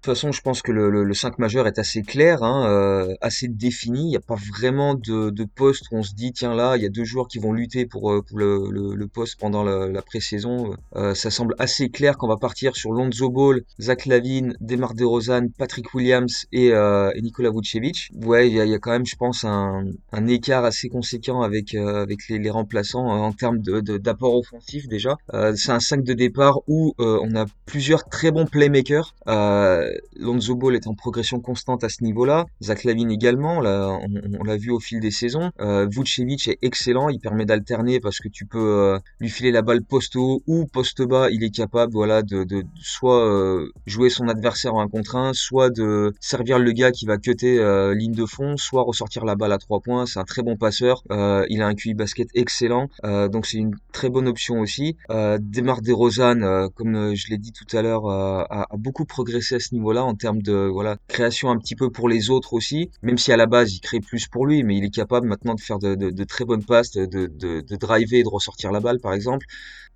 De 0.02 0.06
toute 0.06 0.16
façon, 0.16 0.32
je 0.32 0.40
pense 0.42 0.62
que 0.62 0.72
le, 0.72 0.90
le, 0.90 1.04
le 1.04 1.14
5 1.14 1.38
majeur 1.38 1.68
est 1.68 1.78
assez 1.78 2.02
clair, 2.02 2.42
hein, 2.42 2.66
euh, 2.68 3.14
assez 3.20 3.46
défini. 3.46 4.00
Il 4.00 4.08
n'y 4.08 4.16
a 4.16 4.20
pas 4.20 4.34
vraiment 4.34 4.94
de, 4.94 5.30
de 5.30 5.44
poste 5.44 5.84
où 5.92 5.96
on 5.98 6.02
se 6.02 6.12
dit, 6.12 6.32
tiens 6.32 6.56
là, 6.56 6.76
il 6.76 6.82
y 6.82 6.86
a 6.86 6.88
deux 6.88 7.04
joueurs 7.04 7.28
qui 7.28 7.38
vont 7.38 7.52
lutter 7.52 7.86
pour, 7.86 8.10
euh, 8.10 8.20
pour 8.20 8.36
le, 8.36 8.68
le, 8.68 9.06
poste 9.06 9.38
pendant 9.38 9.62
la, 9.62 9.86
la 9.86 10.02
pré-saison. 10.02 10.74
Euh, 10.96 11.14
ça 11.14 11.30
semble 11.30 11.54
assez 11.60 11.88
clair 11.88 12.18
qu'on 12.18 12.26
va 12.26 12.36
partir 12.36 12.74
sur 12.74 12.90
Lonzo 12.90 13.30
Ball, 13.30 13.62
Zach 13.80 14.06
Lavine, 14.06 14.56
Demar 14.60 14.94
DeRozan, 14.94 15.50
Patrick 15.56 15.94
Williams 15.94 16.46
et, 16.50 16.72
euh, 16.72 17.12
et 17.14 17.22
Nikola 17.22 17.50
Vucevic. 17.52 18.10
Ouais, 18.24 18.48
il 18.48 18.56
y 18.56 18.60
a, 18.60 18.64
y 18.64 18.74
a, 18.74 18.80
quand 18.80 18.90
même, 18.90 19.06
je 19.06 19.14
pense, 19.14 19.44
un, 19.44 19.84
un 20.10 20.26
écart 20.26 20.64
assez 20.64 20.88
conséquent 20.88 21.42
avec, 21.42 21.76
euh, 21.76 22.02
avec 22.02 22.28
les, 22.28 22.40
les 22.40 22.50
remplaçants 22.50 23.06
en 23.06 23.32
termes 23.32 23.60
d'apport 23.60 23.82
de, 23.82 23.98
d'apport 23.98 24.34
offensif 24.36 24.88
déjà. 24.88 25.16
C'est 25.54 25.70
un 25.70 25.78
5 25.78 26.02
de 26.02 26.14
départ 26.14 26.58
où 26.66 26.92
on 26.98 27.36
a 27.36 27.46
plusieurs 27.66 28.08
très 28.08 28.32
bons 28.32 28.46
playmakers. 28.46 29.14
Euh, 29.28 29.91
Lonzo 30.16 30.54
Ball 30.54 30.74
est 30.74 30.86
en 30.86 30.94
progression 30.94 31.40
constante 31.40 31.84
à 31.84 31.88
ce 31.88 32.04
niveau-là. 32.04 32.46
Zach 32.62 32.84
Lavine 32.84 33.10
également, 33.10 33.58
on, 33.58 34.44
l'a 34.44 34.56
vu 34.56 34.70
au 34.70 34.80
fil 34.80 35.00
des 35.00 35.10
saisons. 35.10 35.50
Euh, 35.60 35.86
Vucevic 35.90 36.48
est 36.48 36.58
excellent, 36.62 37.08
il 37.08 37.20
permet 37.20 37.44
d'alterner 37.44 38.00
parce 38.00 38.18
que 38.18 38.28
tu 38.28 38.46
peux 38.46 38.58
euh, 38.58 38.98
lui 39.20 39.28
filer 39.28 39.50
la 39.50 39.62
balle 39.62 39.82
poste 39.82 40.16
haut 40.16 40.42
ou 40.46 40.66
poste 40.66 41.02
bas. 41.02 41.28
Il 41.30 41.44
est 41.44 41.54
capable, 41.54 41.92
voilà, 41.92 42.22
de, 42.22 42.64
soit 42.80 43.26
euh, 43.26 43.70
jouer 43.86 44.10
son 44.10 44.28
adversaire 44.28 44.74
en 44.74 44.82
un 44.82 44.88
contre 44.88 45.16
un, 45.16 45.32
soit 45.32 45.70
de 45.70 46.12
servir 46.20 46.58
le 46.58 46.72
gars 46.72 46.90
qui 46.90 47.06
va 47.06 47.18
cutter 47.18 47.62
ligne 47.94 48.12
de 48.12 48.26
fond, 48.26 48.56
soit 48.56 48.82
ressortir 48.82 49.24
la 49.24 49.36
balle 49.36 49.52
à 49.52 49.58
trois 49.58 49.80
points. 49.80 50.06
C'est 50.06 50.18
un 50.18 50.24
très 50.24 50.42
bon 50.42 50.56
passeur. 50.56 51.02
il 51.10 51.62
a 51.62 51.66
un 51.66 51.74
QI 51.74 51.94
basket 51.94 52.28
excellent, 52.34 52.88
donc 53.04 53.46
c'est 53.46 53.58
une 53.58 53.74
très 53.92 54.10
bonne 54.10 54.28
option 54.28 54.60
aussi. 54.60 54.96
Demar 55.08 55.82
DeRozan, 55.82 56.68
comme 56.74 57.14
je 57.14 57.28
l'ai 57.28 57.38
dit 57.38 57.52
tout 57.52 57.76
à 57.76 57.82
l'heure, 57.82 58.08
a, 58.08 58.66
beaucoup 58.76 59.04
progressé 59.04 59.56
à 59.56 59.60
ce 59.60 59.74
niveau 59.74 59.81
niveau-là 59.82 60.04
en 60.04 60.14
termes 60.14 60.42
de 60.42 60.68
voilà 60.72 60.96
création 61.08 61.50
un 61.50 61.58
petit 61.58 61.76
peu 61.76 61.90
pour 61.90 62.08
les 62.08 62.30
autres 62.30 62.52
aussi. 62.54 62.90
Même 63.02 63.18
si 63.18 63.32
à 63.32 63.36
la 63.36 63.46
base 63.46 63.74
il 63.74 63.80
crée 63.80 64.00
plus 64.00 64.26
pour 64.28 64.46
lui, 64.46 64.62
mais 64.62 64.76
il 64.76 64.84
est 64.84 64.94
capable 64.94 65.26
maintenant 65.26 65.54
de 65.54 65.60
faire 65.60 65.78
de, 65.78 66.24
très 66.24 66.44
bonnes 66.44 66.64
passes, 66.64 66.92
de, 66.92 67.04
de, 67.04 67.76
driver 67.76 68.20
et 68.20 68.22
de 68.22 68.28
ressortir 68.28 68.72
la 68.72 68.80
balle 68.80 69.00
par 69.00 69.12
exemple. 69.12 69.46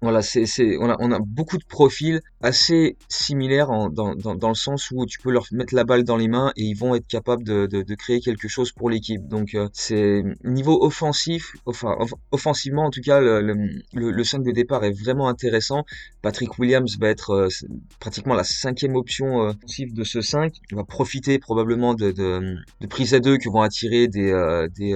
Voilà, 0.03 0.21
c'est, 0.21 0.45
on, 0.79 0.91
a, 0.91 0.97
on 0.99 1.11
a 1.11 1.19
beaucoup 1.19 1.57
de 1.57 1.65
profils 1.65 2.21
assez 2.43 2.99
similaires 3.09 3.69
dans, 3.69 4.15
dans, 4.15 4.35
dans, 4.35 4.49
le 4.49 4.55
sens 4.55 4.91
où 4.91 5.07
tu 5.07 5.19
peux 5.19 5.31
leur 5.31 5.47
mettre 5.53 5.75
la 5.75 5.85
balle 5.85 6.05
dans 6.05 6.19
les 6.19 6.29
mains 6.29 6.53
et 6.55 6.65
ils 6.65 6.75
vont 6.75 6.95
être 6.95 7.07
capables 7.07 7.45
de, 7.45 7.65
de, 7.67 7.95
créer 7.95 8.21
quelque 8.21 8.47
chose 8.47 8.73
pour 8.73 8.91
l'équipe. 8.91 9.27
Donc 9.27 9.55
euh, 9.55 9.69
c'est 9.73 10.23
niveau 10.45 10.85
offensif, 10.85 11.55
enfin 11.65 11.97
offensivement 12.31 12.85
en 12.85 12.91
tout 12.91 13.01
cas, 13.01 13.21
le, 13.21 13.41
le, 13.41 14.11
le, 14.11 14.25
5 14.25 14.43
de 14.43 14.51
départ 14.51 14.85
est 14.85 14.93
vraiment 14.93 15.29
intéressant. 15.29 15.85
Patrick 16.21 16.59
Williams 16.59 16.99
va 17.01 17.09
être 17.09 17.31
euh, 17.31 17.49
pratiquement 17.99 18.35
la 18.35 18.45
cinquième 18.45 18.97
option 18.97 19.49
euh, 19.49 19.53
de 19.85 20.05
ce 20.05 20.21
5. 20.21 20.55
Il 20.71 20.77
va 20.77 20.85
profiter 20.85 21.39
probablement 21.39 21.95
de, 21.95 22.11
de, 22.11 22.87
prises 22.89 23.15
à 23.15 23.21
deux 23.21 23.37
que 23.37 23.49
vont 23.49 23.63
attirer 23.63 24.09
des, 24.09 24.33
des 24.77 24.93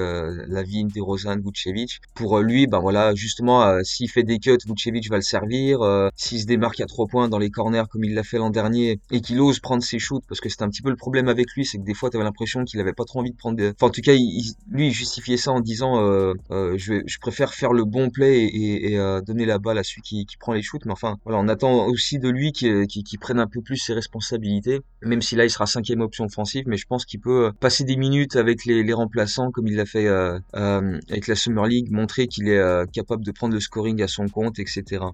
Lavigne, 0.49 0.89
des 0.89 1.01
Rosanne, 1.01 1.43
Vucevic. 1.45 2.01
Pour 2.15 2.39
lui, 2.41 2.67
ben 2.67 2.81
voilà, 2.81 3.15
justement, 3.15 3.83
s'il 3.85 4.11
fait 4.11 4.23
des 4.23 4.39
cuts, 4.39 4.57
Vucevic 4.67 5.11
va 5.11 5.17
le 5.17 5.23
servir. 5.23 5.51
Euh, 5.83 6.09
s'il 6.15 6.41
se 6.41 6.47
démarque 6.47 6.81
à 6.81 6.87
trois 6.87 7.07
points 7.07 7.29
dans 7.29 7.39
les 7.39 7.51
corners 7.51 7.85
comme 7.91 8.05
il 8.05 8.15
l'a 8.15 8.23
fait 8.23 8.39
l'an 8.39 8.51
dernier 8.51 9.01
et 9.11 9.21
qu'il 9.21 9.41
ose 9.41 9.61
prendre 9.61 9.83
ses 9.83 9.99
shoots, 9.99 10.25
parce 10.29 10.41
que 10.41 10.49
c'était 10.49 10.63
un 10.63 10.69
petit 10.69 10.83
peu 10.83 10.91
le 10.91 10.97
problème 10.97 11.29
avec 11.29 11.53
lui, 11.55 11.65
c'est 11.65 11.79
que 11.79 11.85
des 11.85 11.95
fois 11.95 12.11
tu 12.11 12.17
avais 12.17 12.25
l'impression 12.25 12.65
qu'il 12.65 12.81
avait 12.81 12.93
pas 12.93 13.05
trop 13.05 13.21
envie 13.21 13.33
de 13.33 13.37
prendre 13.37 13.57
des... 13.57 13.69
Enfin 13.71 13.87
en 13.87 13.91
tout 13.91 14.01
cas, 14.01 14.13
lui 14.13 14.87
il 14.87 14.93
justifiait 14.93 15.37
ça 15.37 15.53
en 15.53 15.61
disant 15.61 16.01
euh, 16.01 16.35
euh, 16.51 16.75
je, 16.77 17.03
je 17.05 17.19
préfère 17.19 17.55
faire 17.55 17.73
le 17.73 17.85
bon 17.85 18.11
play 18.11 18.45
et, 18.45 18.97
donner 19.27 19.47
la 19.47 19.59
balle 19.59 19.79
à 19.79 19.83
celui 19.83 20.03
qui, 20.03 20.27
prend 20.39 20.53
les 20.53 20.63
shoots. 20.63 20.85
Mais 20.85 20.93
enfin 20.93 21.17
voilà, 21.25 21.39
on 21.39 21.49
attend 21.49 21.87
aussi 21.87 22.19
de 22.19 22.29
lui 22.29 22.53
qu'il 22.53 22.87
qui, 22.87 23.19
prenne 23.19 23.39
un 23.39 23.47
peu 23.47 23.61
plus 23.61 23.77
ses 23.77 23.93
responsabilités, 23.93 24.70
même 25.03 25.23
si 25.23 25.37
là 25.37 25.45
il 25.45 25.51
sera 25.51 25.67
cinquième 25.67 26.01
option 26.01 26.25
offensive, 26.25 26.65
mais 26.67 26.77
je 26.77 26.87
pense 26.87 27.05
qu'il 27.05 27.21
peut 27.21 27.53
passer 27.59 27.85
des 27.85 27.97
minutes 27.97 28.37
avec 28.37 28.65
les, 28.65 28.93
remplaçants 28.93 29.51
comme 29.51 29.67
il 29.67 29.77
l'a 29.77 29.87
fait 29.87 30.09
avec 30.53 31.27
la 31.27 31.35
Summer 31.35 31.67
League, 31.67 31.91
montrer 31.91 32.27
qu'il 32.27 32.49
est 32.49 32.91
capable 32.93 33.25
de 33.25 33.31
prendre 33.31 33.55
le 33.55 33.61
scoring 33.61 34.03
à 34.03 34.09
son 34.09 34.29
compte, 34.29 34.59
etc. 34.59 35.05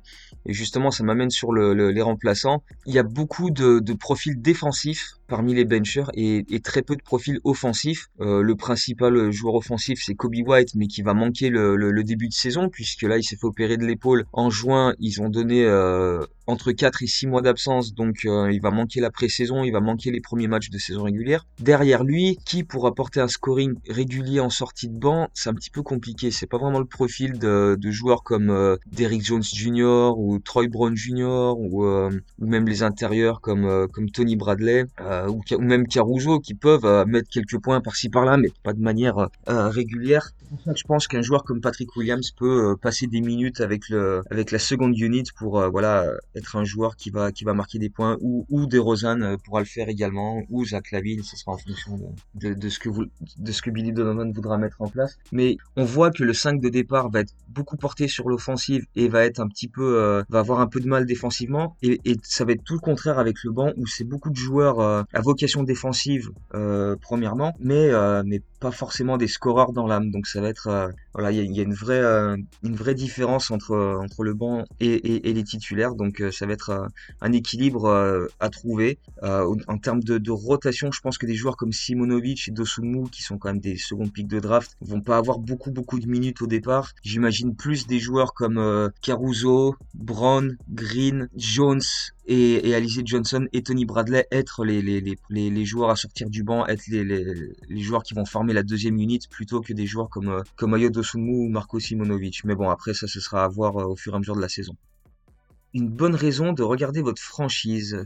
Et 0.46 0.52
justement, 0.52 0.90
ça 0.90 1.04
m'amène 1.04 1.30
sur 1.30 1.52
les 1.52 2.02
remplaçants. 2.02 2.62
Il 2.86 2.94
y 2.94 2.98
a 2.98 3.02
beaucoup 3.02 3.50
de, 3.50 3.92
profils 3.94 4.40
défensifs 4.40 5.16
parmi 5.26 5.54
les 5.54 5.64
benchers 5.64 6.06
et, 6.14 6.44
très 6.60 6.82
peu 6.82 6.96
de 6.96 7.02
profils 7.02 7.38
offensifs. 7.44 8.08
Euh, 8.20 8.42
le 8.42 8.56
principal 8.56 9.30
joueur 9.30 9.54
offensif, 9.54 10.00
c'est 10.04 10.14
Kobe 10.14 10.34
White, 10.46 10.74
mais 10.74 10.86
qui 10.86 11.02
va 11.02 11.14
manquer 11.14 11.48
le, 11.50 12.02
début 12.02 12.28
de 12.28 12.32
saison, 12.32 12.68
puisque 12.68 13.02
là, 13.02 13.18
il 13.18 13.22
s'est 13.22 13.36
fait 13.36 13.46
opérer 13.46 13.76
de 13.76 13.84
l'épaule. 13.84 14.24
En 14.32 14.50
juin, 14.50 14.94
ils 14.98 15.20
ont 15.20 15.28
donné 15.28 15.64
euh, 15.64 16.24
entre 16.46 16.72
4 16.72 17.02
et 17.02 17.06
6 17.06 17.26
mois 17.26 17.42
d'absence, 17.42 17.94
donc 17.94 18.24
euh, 18.24 18.50
il 18.52 18.60
va 18.60 18.70
manquer 18.70 19.00
la 19.00 19.10
pré-saison, 19.10 19.64
il 19.64 19.72
va 19.72 19.80
manquer 19.80 20.10
les 20.10 20.20
premiers 20.20 20.48
matchs 20.48 20.70
de 20.70 20.78
saison 20.78 21.02
régulière. 21.02 21.46
Derrière 21.58 22.04
lui, 22.04 22.38
qui 22.44 22.62
pour 22.62 22.86
apporter 22.86 23.20
un 23.20 23.28
scoring 23.28 23.74
régulier 23.88 24.40
en 24.40 24.50
sortie 24.50 24.88
de 24.88 24.98
banc, 24.98 25.28
c'est 25.34 25.50
un 25.50 25.54
petit 25.54 25.70
peu 25.70 25.82
compliqué. 25.82 26.30
C'est 26.30 26.46
pas 26.46 26.58
vraiment 26.58 26.78
le 26.78 26.86
profil 26.86 27.38
de, 27.38 27.76
joueurs 27.90 28.22
comme 28.22 28.50
euh, 28.50 28.76
Derrick 28.92 29.24
Jones 29.24 29.42
Jr. 29.42 30.12
ou 30.16 30.38
Troy 30.38 30.68
Brown 30.68 30.96
Jr. 30.96 31.54
ou, 31.56 31.84
euh, 31.84 32.10
ou 32.38 32.46
même 32.46 32.66
les 32.66 32.82
intérieurs 32.82 33.40
comme, 33.40 33.88
comme 33.92 34.10
Tony 34.10 34.36
Bradley 34.36 34.86
ou, 35.28 35.40
ou, 35.50 35.60
même 35.60 35.86
Caruso 35.86 36.40
qui 36.40 36.54
peuvent 36.54 37.06
mettre 37.06 37.28
quelques 37.28 37.58
points 37.60 37.80
par-ci 37.80 38.08
par-là, 38.08 38.36
mais 38.36 38.48
pas 38.62 38.72
de 38.72 38.80
manière 38.80 39.28
régulière. 39.46 40.30
Je 40.66 40.82
pense 40.84 41.08
qu'un 41.08 41.22
joueur 41.22 41.42
comme 41.44 41.60
Patrick 41.60 41.94
Williams 41.96 42.30
peut 42.30 42.76
passer 42.80 43.06
des 43.06 43.20
minutes 43.20 43.60
avec 43.60 43.88
le 43.88 44.22
avec 44.30 44.50
la 44.52 44.58
seconde 44.58 44.96
unit 44.96 45.24
pour 45.36 45.60
voilà 45.70 46.06
être 46.34 46.56
un 46.56 46.64
joueur 46.64 46.96
qui 46.96 47.10
va 47.10 47.32
qui 47.32 47.44
va 47.44 47.52
marquer 47.52 47.78
des 47.78 47.90
points 47.90 48.16
ou 48.20 48.46
ou 48.48 48.66
euh, 48.76 49.36
pourra 49.44 49.60
le 49.60 49.66
faire 49.66 49.88
également 49.88 50.42
ou 50.50 50.64
Zach 50.64 50.90
Lavine. 50.90 51.22
Ce 51.22 51.36
sera 51.36 51.52
en 51.52 51.58
fonction 51.58 51.98
de, 52.34 52.54
de, 52.54 52.68
ce 52.68 52.78
que 52.78 52.88
vous 52.88 53.04
de 53.38 53.52
ce 53.52 53.62
que 53.62 53.70
Billy 53.70 53.92
Donovan 53.92 54.32
voudra 54.32 54.58
mettre 54.58 54.80
en 54.80 54.88
place. 54.88 55.18
Mais 55.32 55.56
on 55.76 55.84
voit 55.84 56.10
que 56.10 56.22
le 56.22 56.32
5 56.32 56.60
de 56.60 56.68
départ 56.68 57.10
va 57.10 57.20
être 57.20 57.32
beaucoup 57.48 57.76
porté 57.76 58.08
sur 58.08 58.28
l'offensive 58.28 58.86
et 58.94 59.08
va 59.08 59.24
être 59.24 59.40
un 59.40 59.48
petit 59.48 59.68
peu 59.68 59.98
euh, 59.98 60.22
va 60.28 60.40
avoir 60.40 60.60
un 60.60 60.66
peu 60.66 60.80
de 60.80 60.88
mal 60.88 61.06
défensivement. 61.06 61.76
Et, 61.82 62.00
et, 62.04 62.16
ça 62.22 62.44
va 62.44 62.52
être 62.52 62.64
tout 62.64 62.74
le 62.74 62.80
contraire 62.80 63.18
avec 63.18 63.42
le 63.44 63.50
banc 63.50 63.72
où 63.76 63.86
c'est 63.86 64.04
beaucoup 64.04 64.30
de 64.30 64.36
joueurs 64.36 64.80
euh, 64.80 65.02
à 65.12 65.20
vocation 65.20 65.62
défensive 65.62 66.30
premièrement 67.00 67.54
mais 67.60 67.90
mais 68.24 68.40
pas 68.60 68.70
forcément 68.70 69.16
des 69.16 69.28
scoreurs 69.28 69.72
dans 69.72 69.86
l'âme 69.86 70.10
donc 70.10 70.26
ça 70.26 70.40
va 70.40 70.48
être 70.48 70.90
voilà 71.14 71.30
il 71.30 71.54
y 71.54 71.60
a, 71.60 71.62
une 71.62 71.74
vraie 71.74 72.02
une 72.62 72.74
vraie 72.76 72.94
différence 72.94 73.50
entre 73.50 73.76
entre 74.02 74.24
le 74.24 74.34
banc 74.34 74.64
et, 74.80 75.28
et, 75.28 75.32
les 75.32 75.44
titulaires 75.44 75.94
donc 75.94 76.22
ça 76.32 76.46
va 76.46 76.52
être 76.52 76.70
euh, 76.70 76.88
un 77.20 77.32
équilibre 77.32 77.86
euh, 77.86 78.26
à 78.40 78.50
trouver. 78.50 78.98
Euh, 79.22 79.54
en 79.68 79.78
termes 79.78 80.02
de, 80.02 80.30
rotation, 80.30 80.92
je 80.92 81.00
pense 81.00 81.18
que 81.18 81.26
des 81.26 81.34
joueurs 81.34 81.56
comme 81.56 81.72
Simonovic 81.72 82.48
et 82.48 82.50
Dosunmu, 82.50 83.08
qui 83.10 83.22
sont 83.22 83.38
quand 83.38 83.48
même 83.48 83.60
des 83.60 83.76
secondes 83.76 84.12
pics 84.12 84.28
de 84.28 84.40
draft, 84.40 84.76
vont 84.80 85.00
pas 85.00 85.16
avoir 85.16 85.38
beaucoup 85.38 85.70
beaucoup 85.70 85.98
de 85.98 86.06
minutes 86.06 86.42
au 86.42 86.46
départ. 86.46 86.92
J'imagine 87.02 87.54
plus 87.56 87.86
des 87.86 87.98
joueurs 87.98 88.34
comme 88.34 88.90
Caruso, 89.02 89.76
Brown, 89.94 90.56
Green, 90.68 91.28
Jones, 91.36 91.80
et, 92.26 92.70
et 92.70 93.04
Johnson 93.04 93.46
et 93.52 93.62
Tony 93.62 93.84
Bradley 93.84 94.26
être 94.30 94.64
les, 94.64 94.82
les, 94.82 95.00
les, 95.00 95.50
les, 95.50 95.64
joueurs 95.64 95.90
à 95.90 95.96
sortir 95.96 96.28
du 96.28 96.42
banc, 96.42 96.66
être 96.66 96.86
les, 96.88 97.04
les, 97.04 97.24
les 97.68 97.80
joueurs 97.80 98.02
qui 98.02 98.14
vont 98.14 98.24
former 98.24 98.45
la 98.52 98.62
deuxième 98.62 98.98
unité 98.98 99.26
plutôt 99.30 99.60
que 99.60 99.72
des 99.72 99.86
joueurs 99.86 100.08
comme, 100.08 100.42
comme 100.56 100.74
Ayo 100.74 100.90
Dosunmu 100.90 101.46
ou 101.46 101.48
Marco 101.48 101.80
Simonovic. 101.80 102.44
Mais 102.44 102.54
bon, 102.54 102.70
après 102.70 102.94
ça, 102.94 103.06
ce 103.06 103.20
sera 103.20 103.44
à 103.44 103.48
voir 103.48 103.76
au 103.76 103.96
fur 103.96 104.12
et 104.12 104.16
à 104.16 104.18
mesure 104.18 104.36
de 104.36 104.40
la 104.40 104.48
saison 104.48 104.76
une 105.74 105.88
bonne 105.90 106.14
raison 106.14 106.54
de 106.54 106.62
regarder 106.62 107.02
votre 107.02 107.20
franchise 107.20 108.02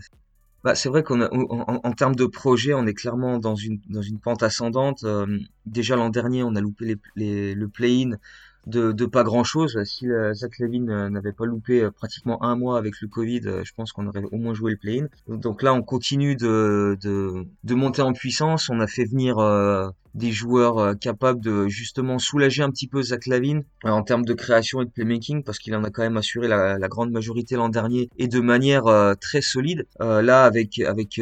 bah, 0.63 0.75
c'est 0.75 0.91
vrai 0.91 1.03
qu'on 1.03 1.23
a, 1.23 1.31
en, 1.33 1.93
termes 1.93 2.15
de 2.15 2.27
projet, 2.27 2.75
on 2.75 2.87
est 2.87 2.93
clairement 2.93 3.39
dans 3.39 3.55
une, 3.55 3.81
dans 3.89 4.03
une 4.03 4.19
pente 4.19 4.43
ascendante. 4.43 5.05
Euh, 5.05 5.39
déjà 5.65 5.97
l'an 5.97 6.11
dernier, 6.11 6.43
on 6.43 6.55
a 6.55 6.61
loupé 6.61 6.99
les, 7.17 7.55
le 7.55 7.69
play-in 7.69 8.19
de, 8.67 8.93
de 8.93 9.07
pas 9.07 9.25
grand 9.25 9.45
chose. 9.45 9.79
Si 9.85 10.09
euh, 10.09 10.35
Zach 10.35 10.59
Levin 10.59 10.89
euh, 10.89 11.09
n'avait 11.09 11.33
pas 11.33 11.47
loupé 11.47 11.83
euh, 11.83 11.91
pratiquement 11.91 12.43
un 12.43 12.57
mois 12.57 12.79
avec 12.79 13.01
le 13.01 13.09
Covid, 13.09 13.41
je 13.65 13.73
pense 13.75 13.93
qu'on 13.93 14.07
aurait 14.07 14.23
au 14.31 14.37
moins 14.37 14.55
joué 14.55 14.73
le 14.73 14.77
play-in. 14.77 15.07
Donc 15.29 15.63
là, 15.63 15.73
on 15.73 15.83
continue 15.83 16.37
de, 16.37 16.97
de, 17.03 17.47
de, 17.65 17.75
monter 17.75 18.03
en 18.03 18.13
puissance. 18.13 18.69
On 18.69 18.81
a 18.81 18.87
fait 18.87 19.05
venir 19.05 19.37
des 20.15 20.33
joueurs 20.33 20.99
capables 20.99 21.41
de 21.41 21.69
justement 21.69 22.19
soulager 22.19 22.63
un 22.63 22.71
petit 22.71 22.89
peu 22.89 23.03
Zach 23.03 23.27
Lavin 23.27 23.61
en 23.85 24.03
termes 24.03 24.25
de 24.25 24.35
création 24.35 24.83
et 24.83 24.85
de 24.85 24.91
playmaking 24.91 25.45
parce 25.45 25.59
qu'il 25.59 25.75
en 25.75 25.85
a 25.85 25.91
quand 25.91 26.03
même 26.03 26.17
assuré 26.17 26.49
la, 26.49 26.79
grande 26.89 27.11
majorité 27.11 27.55
l'an 27.57 27.69
dernier 27.69 28.11
et 28.19 28.29
de 28.29 28.41
manière 28.41 28.85
très 29.21 29.41
solide. 29.41 29.87
là, 29.99 30.45
avec 30.45 30.81
avec 30.81 31.21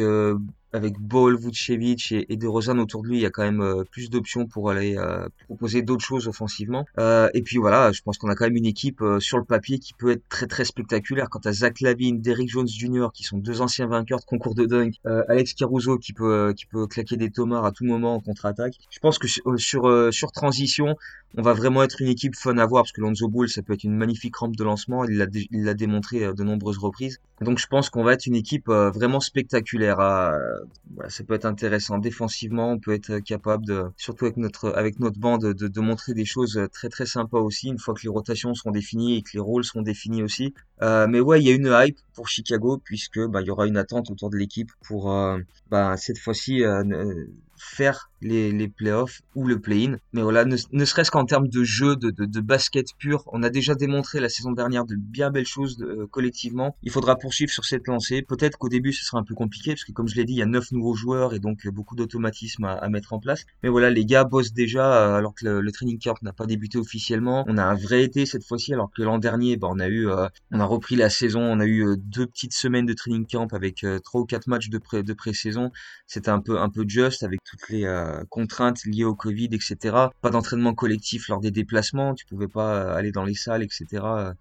avec 0.73 0.99
Ball, 0.99 1.35
Vucevic 1.37 2.11
et, 2.11 2.31
et 2.31 2.37
De 2.37 2.47
autour 2.47 3.03
de 3.03 3.07
lui, 3.07 3.17
il 3.17 3.21
y 3.21 3.25
a 3.25 3.29
quand 3.29 3.43
même 3.43 3.61
euh, 3.61 3.83
plus 3.89 4.09
d'options 4.09 4.45
pour 4.45 4.69
aller 4.69 4.97
euh, 4.97 5.27
proposer 5.45 5.81
d'autres 5.81 6.05
choses 6.05 6.27
offensivement. 6.27 6.85
Euh, 6.97 7.29
et 7.33 7.41
puis 7.41 7.57
voilà, 7.57 7.91
je 7.91 8.01
pense 8.01 8.17
qu'on 8.17 8.29
a 8.29 8.35
quand 8.35 8.45
même 8.45 8.55
une 8.55 8.65
équipe 8.65 9.03
sur 9.19 9.37
le 9.37 9.43
papier 9.43 9.79
qui 9.79 9.93
peut 9.93 10.11
être 10.11 10.27
très 10.29 10.47
très 10.47 10.65
spectaculaire. 10.65 11.29
Quant 11.29 11.39
à 11.45 11.51
Zach 11.51 11.81
Lavine, 11.81 12.21
Derrick 12.21 12.49
Jones 12.49 12.67
Jr. 12.67 13.07
qui 13.13 13.23
sont 13.23 13.37
deux 13.37 13.61
anciens 13.61 13.87
vainqueurs 13.87 14.19
de 14.19 14.25
concours 14.25 14.55
de 14.55 14.65
dunk, 14.65 14.95
Alex 15.27 15.53
Caruso 15.53 15.97
qui 15.97 16.13
peut 16.13 16.53
qui 16.55 16.65
peut 16.65 16.87
claquer 16.87 17.17
des 17.17 17.31
tomards 17.31 17.65
à 17.65 17.71
tout 17.71 17.85
moment 17.85 18.15
en 18.15 18.19
contre-attaque. 18.19 18.75
Je 18.89 18.99
pense 18.99 19.17
que 19.17 19.27
sur 19.27 20.13
sur 20.13 20.31
transition, 20.31 20.95
on 21.37 21.41
va 21.41 21.53
vraiment 21.53 21.83
être 21.83 22.01
une 22.01 22.07
équipe 22.07 22.35
fun 22.35 22.57
à 22.57 22.65
voir 22.65 22.83
parce 22.83 22.91
que 22.91 23.01
Lonzo 23.01 23.27
Bull, 23.27 23.49
ça 23.49 23.61
peut 23.61 23.73
être 23.73 23.83
une 23.83 23.95
magnifique 23.95 24.35
rampe 24.35 24.55
de 24.55 24.63
lancement. 24.63 25.03
Il 25.05 25.17
l'a 25.17 25.73
démontré 25.73 26.33
de 26.33 26.43
nombreuses 26.43 26.77
reprises. 26.77 27.19
Donc 27.41 27.59
je 27.59 27.67
pense 27.67 27.89
qu'on 27.89 28.03
va 28.03 28.13
être 28.13 28.25
une 28.25 28.35
équipe 28.35 28.67
vraiment 28.67 29.19
spectaculaire. 29.19 29.97
Voilà, 29.97 31.09
ça 31.09 31.23
peut 31.23 31.35
être 31.35 31.45
intéressant 31.45 31.99
défensivement. 31.99 32.71
On 32.71 32.79
peut 32.79 32.93
être 32.93 33.19
capable 33.19 33.65
de, 33.65 33.85
surtout 33.97 34.25
avec 34.25 34.37
notre 34.37 34.69
avec 34.75 34.99
notre 34.99 35.19
bande, 35.19 35.53
de, 35.53 35.81
montrer 35.81 36.13
des 36.13 36.25
choses 36.25 36.59
très 36.73 36.89
très 36.89 37.05
sympas 37.05 37.39
aussi 37.39 37.67
une 37.67 37.79
fois 37.79 37.93
que 37.93 38.01
les 38.03 38.09
rotations 38.09 38.53
seront 38.53 38.71
définies 38.71 39.17
et 39.17 39.21
que 39.21 39.29
les 39.33 39.39
rôles 39.39 39.63
seront 39.63 39.81
définis 39.81 40.23
aussi. 40.23 40.53
Euh, 40.81 41.07
mais 41.07 41.19
ouais, 41.19 41.41
il 41.41 41.47
y 41.47 41.51
a 41.51 41.55
une 41.55 41.71
hype 41.71 41.99
pour 42.13 42.27
Chicago 42.27 42.81
puisque 42.83 43.19
bah, 43.27 43.41
y 43.41 43.49
aura 43.49 43.67
une 43.67 43.77
attente 43.77 44.09
autour 44.11 44.29
de 44.29 44.37
l'équipe 44.37 44.71
pour 44.85 45.11
euh, 45.11 45.39
bah, 45.69 45.97
cette 45.97 46.19
fois-ci 46.19 46.63
euh, 46.63 47.25
faire 47.59 48.09
les, 48.21 48.51
les 48.51 48.67
playoffs 48.67 49.21
ou 49.35 49.47
le 49.47 49.59
play-in. 49.59 49.97
Mais 50.13 50.21
voilà, 50.21 50.45
ne, 50.45 50.85
serait-ce 50.85 51.11
qu'en 51.11 51.25
termes 51.25 51.47
de 51.47 51.63
jeu, 51.63 51.95
de, 51.95 52.09
de, 52.09 52.25
de, 52.25 52.39
basket 52.41 52.87
pur, 52.97 53.23
on 53.27 53.43
a 53.43 53.49
déjà 53.49 53.75
démontré 53.75 54.19
la 54.19 54.29
saison 54.29 54.51
dernière 54.51 54.85
de 54.85 54.95
bien 54.95 55.31
belles 55.31 55.45
choses 55.45 55.81
euh, 55.81 56.07
collectivement. 56.07 56.75
Il 56.83 56.91
faudra 56.91 57.15
poursuivre 57.15 57.51
sur 57.51 57.65
cette 57.65 57.87
lancée. 57.87 58.21
Peut-être 58.21 58.57
qu'au 58.57 58.69
début, 58.69 58.93
ce 58.93 59.05
sera 59.05 59.19
un 59.19 59.23
peu 59.23 59.35
compliqué, 59.35 59.71
parce 59.71 59.83
que 59.83 59.91
comme 59.91 60.07
je 60.07 60.15
l'ai 60.15 60.25
dit, 60.25 60.33
il 60.33 60.39
y 60.39 60.41
a 60.41 60.45
neuf 60.45 60.71
nouveaux 60.71 60.95
joueurs 60.95 61.33
et 61.33 61.39
donc 61.39 61.67
beaucoup 61.67 61.95
d'automatismes 61.95 62.65
à, 62.65 62.89
mettre 62.89 63.13
en 63.13 63.19
place. 63.19 63.45
Mais 63.63 63.69
voilà, 63.69 63.89
les 63.89 64.05
gars 64.05 64.23
bossent 64.23 64.53
déjà, 64.53 65.13
euh, 65.13 65.17
alors 65.17 65.33
que 65.33 65.45
le, 65.45 65.71
training 65.71 65.99
camp 65.99 66.15
n'a 66.23 66.33
pas 66.33 66.45
débuté 66.45 66.77
officiellement. 66.77 67.45
On 67.47 67.57
a 67.57 67.63
un 67.63 67.75
vrai 67.75 68.03
été 68.03 68.25
cette 68.25 68.43
fois-ci, 68.43 68.73
alors 68.73 68.91
que 68.91 69.01
l'an 69.01 69.17
dernier, 69.19 69.55
bah, 69.57 69.67
on 69.69 69.79
a 69.79 69.87
eu, 69.87 70.09
euh, 70.09 70.27
on 70.51 70.59
a 70.59 70.65
repris 70.65 70.95
la 70.95 71.09
saison, 71.09 71.41
on 71.41 71.59
a 71.59 71.65
eu 71.65 71.95
deux 71.97 72.25
petites 72.25 72.53
semaines 72.53 72.85
de 72.85 72.93
training 72.93 73.25
camp 73.27 73.47
avec 73.53 73.85
trois 74.03 74.21
ou 74.21 74.25
quatre 74.25 74.47
matchs 74.47 74.69
de 74.69 74.77
pré 74.77 75.03
pré-saison. 75.03 75.71
C'était 76.07 76.29
un 76.29 76.39
peu, 76.39 76.59
un 76.59 76.69
peu 76.69 76.85
juste 76.87 77.23
avec 77.23 77.39
toutes 77.49 77.69
les 77.69 77.87
contraintes 78.29 78.85
liées 78.85 79.03
au 79.03 79.15
Covid, 79.15 79.49
etc. 79.51 79.75
Pas 80.21 80.29
d'entraînement 80.29 80.73
collectif 80.73 81.27
lors 81.29 81.39
des 81.39 81.51
déplacements, 81.51 82.13
tu 82.13 82.25
pouvais 82.25 82.47
pas 82.47 82.93
aller 82.93 83.11
dans 83.11 83.23
les 83.23 83.33
salles, 83.33 83.63
etc. 83.63 83.85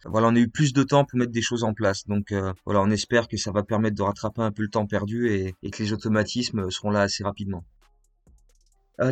Voilà, 0.04 0.28
on 0.28 0.36
a 0.36 0.38
eu 0.38 0.48
plus 0.48 0.72
de 0.72 0.82
temps 0.82 1.04
pour 1.04 1.18
mettre 1.18 1.32
des 1.32 1.42
choses 1.42 1.64
en 1.64 1.74
place. 1.74 2.06
Donc 2.06 2.34
voilà, 2.64 2.80
on 2.80 2.90
espère 2.90 3.28
que 3.28 3.36
ça 3.36 3.50
va 3.50 3.62
permettre 3.62 3.96
de 3.96 4.02
rattraper 4.02 4.42
un 4.42 4.52
peu 4.52 4.62
le 4.62 4.70
temps 4.70 4.86
perdu 4.86 5.30
et, 5.30 5.54
et 5.62 5.70
que 5.70 5.82
les 5.82 5.92
automatismes 5.92 6.70
seront 6.70 6.90
là 6.90 7.02
assez 7.02 7.24
rapidement. 7.24 7.64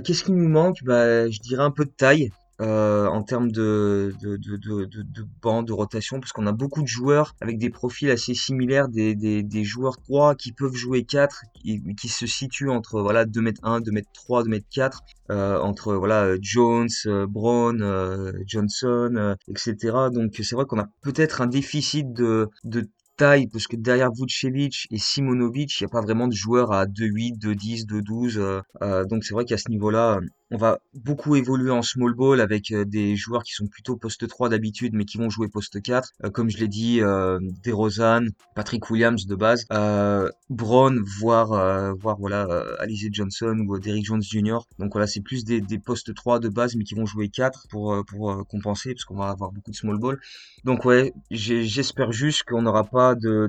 Qu'est-ce 0.04 0.24
qui 0.24 0.32
nous 0.32 0.48
manque? 0.48 0.82
Bah, 0.82 1.28
Je 1.28 1.38
dirais 1.40 1.62
un 1.62 1.70
peu 1.70 1.84
de 1.84 1.90
taille. 1.90 2.30
Euh, 2.62 3.06
en 3.08 3.22
termes 3.22 3.52
de, 3.52 4.14
de, 4.22 4.38
de, 4.38 4.56
de, 4.56 4.86
de 5.02 5.26
banc, 5.42 5.62
de 5.62 5.74
rotation, 5.74 6.20
parce 6.20 6.32
qu'on 6.32 6.46
a 6.46 6.52
beaucoup 6.52 6.80
de 6.80 6.86
joueurs 6.88 7.34
avec 7.42 7.58
des 7.58 7.68
profils 7.68 8.10
assez 8.10 8.32
similaires, 8.32 8.88
des, 8.88 9.14
des, 9.14 9.42
des 9.42 9.62
joueurs 9.62 9.98
3 9.98 10.34
qui 10.36 10.52
peuvent 10.52 10.74
jouer 10.74 11.04
4, 11.04 11.42
qui, 11.54 11.82
qui 11.96 12.08
se 12.08 12.26
situent 12.26 12.70
entre 12.70 13.02
voilà 13.02 13.26
2 13.26 13.46
m 13.46 13.52
1, 13.62 13.80
2 13.82 13.90
m 13.94 14.02
3, 14.14 14.44
2 14.44 14.54
m 14.54 14.60
4, 14.70 15.02
euh, 15.30 15.60
entre 15.60 15.94
voilà 15.96 16.34
Jones, 16.40 16.88
euh, 17.04 17.26
Brown, 17.26 17.82
euh, 17.82 18.32
Johnson, 18.46 19.12
euh, 19.16 19.34
etc. 19.48 20.08
Donc 20.10 20.34
c'est 20.42 20.54
vrai 20.54 20.64
qu'on 20.64 20.80
a 20.80 20.88
peut-être 21.02 21.42
un 21.42 21.46
déficit 21.48 22.10
de, 22.14 22.48
de 22.64 22.88
taille, 23.16 23.48
parce 23.48 23.66
que 23.66 23.76
derrière 23.76 24.10
Vucevic 24.12 24.86
et 24.90 24.98
Simonovic, 24.98 25.80
il 25.80 25.84
n'y 25.84 25.86
a 25.86 25.90
pas 25.90 26.00
vraiment 26.00 26.28
de 26.28 26.34
joueurs 26.34 26.72
à 26.72 26.86
2-8, 26.86 27.38
2-10, 27.38 27.86
2-12. 27.86 28.62
Euh, 28.82 29.04
donc 29.04 29.24
c'est 29.24 29.34
vrai 29.34 29.44
qu'à 29.44 29.56
ce 29.58 29.70
niveau-là, 29.70 30.20
on 30.50 30.56
va 30.56 30.78
beaucoup 30.94 31.36
évoluer 31.36 31.70
en 31.70 31.82
small 31.82 32.14
ball 32.14 32.40
avec 32.40 32.70
euh, 32.70 32.84
des 32.84 33.16
joueurs 33.16 33.42
qui 33.42 33.52
sont 33.52 33.66
plutôt 33.66 33.96
poste 33.96 34.26
3 34.28 34.48
d'habitude 34.48 34.94
mais 34.94 35.04
qui 35.04 35.18
vont 35.18 35.28
jouer 35.28 35.48
poste 35.48 35.82
4 35.82 36.12
euh, 36.24 36.30
comme 36.30 36.50
je 36.50 36.58
l'ai 36.58 36.68
dit 36.68 37.00
euh, 37.00 37.40
Patrick 38.54 38.90
Williams 38.90 39.26
de 39.26 39.34
base, 39.34 39.66
euh, 39.72 40.28
Brown 40.48 41.02
voire 41.18 41.94
voire 41.96 42.16
voilà 42.18 42.46
Alize 42.78 43.08
Johnson 43.12 43.64
ou 43.66 43.78
Derrick 43.78 44.06
Jones 44.06 44.22
Jr. 44.22 44.58
Donc 44.78 44.92
voilà, 44.92 45.06
c'est 45.06 45.20
plus 45.20 45.44
des, 45.44 45.60
des 45.60 45.78
postes 45.78 46.14
3 46.14 46.38
de 46.38 46.48
base 46.48 46.76
mais 46.76 46.84
qui 46.84 46.94
vont 46.94 47.06
jouer 47.06 47.28
4 47.28 47.66
pour 47.68 48.04
pour 48.06 48.46
compenser 48.48 48.94
parce 48.94 49.04
qu'on 49.04 49.16
va 49.16 49.28
avoir 49.28 49.52
beaucoup 49.52 49.70
de 49.70 49.76
small 49.76 49.98
ball. 49.98 50.18
Donc 50.64 50.84
ouais, 50.84 51.12
j'espère 51.30 52.12
juste 52.12 52.44
qu'on 52.44 52.62
n'aura 52.62 52.84
pas 52.84 53.14
de 53.14 53.48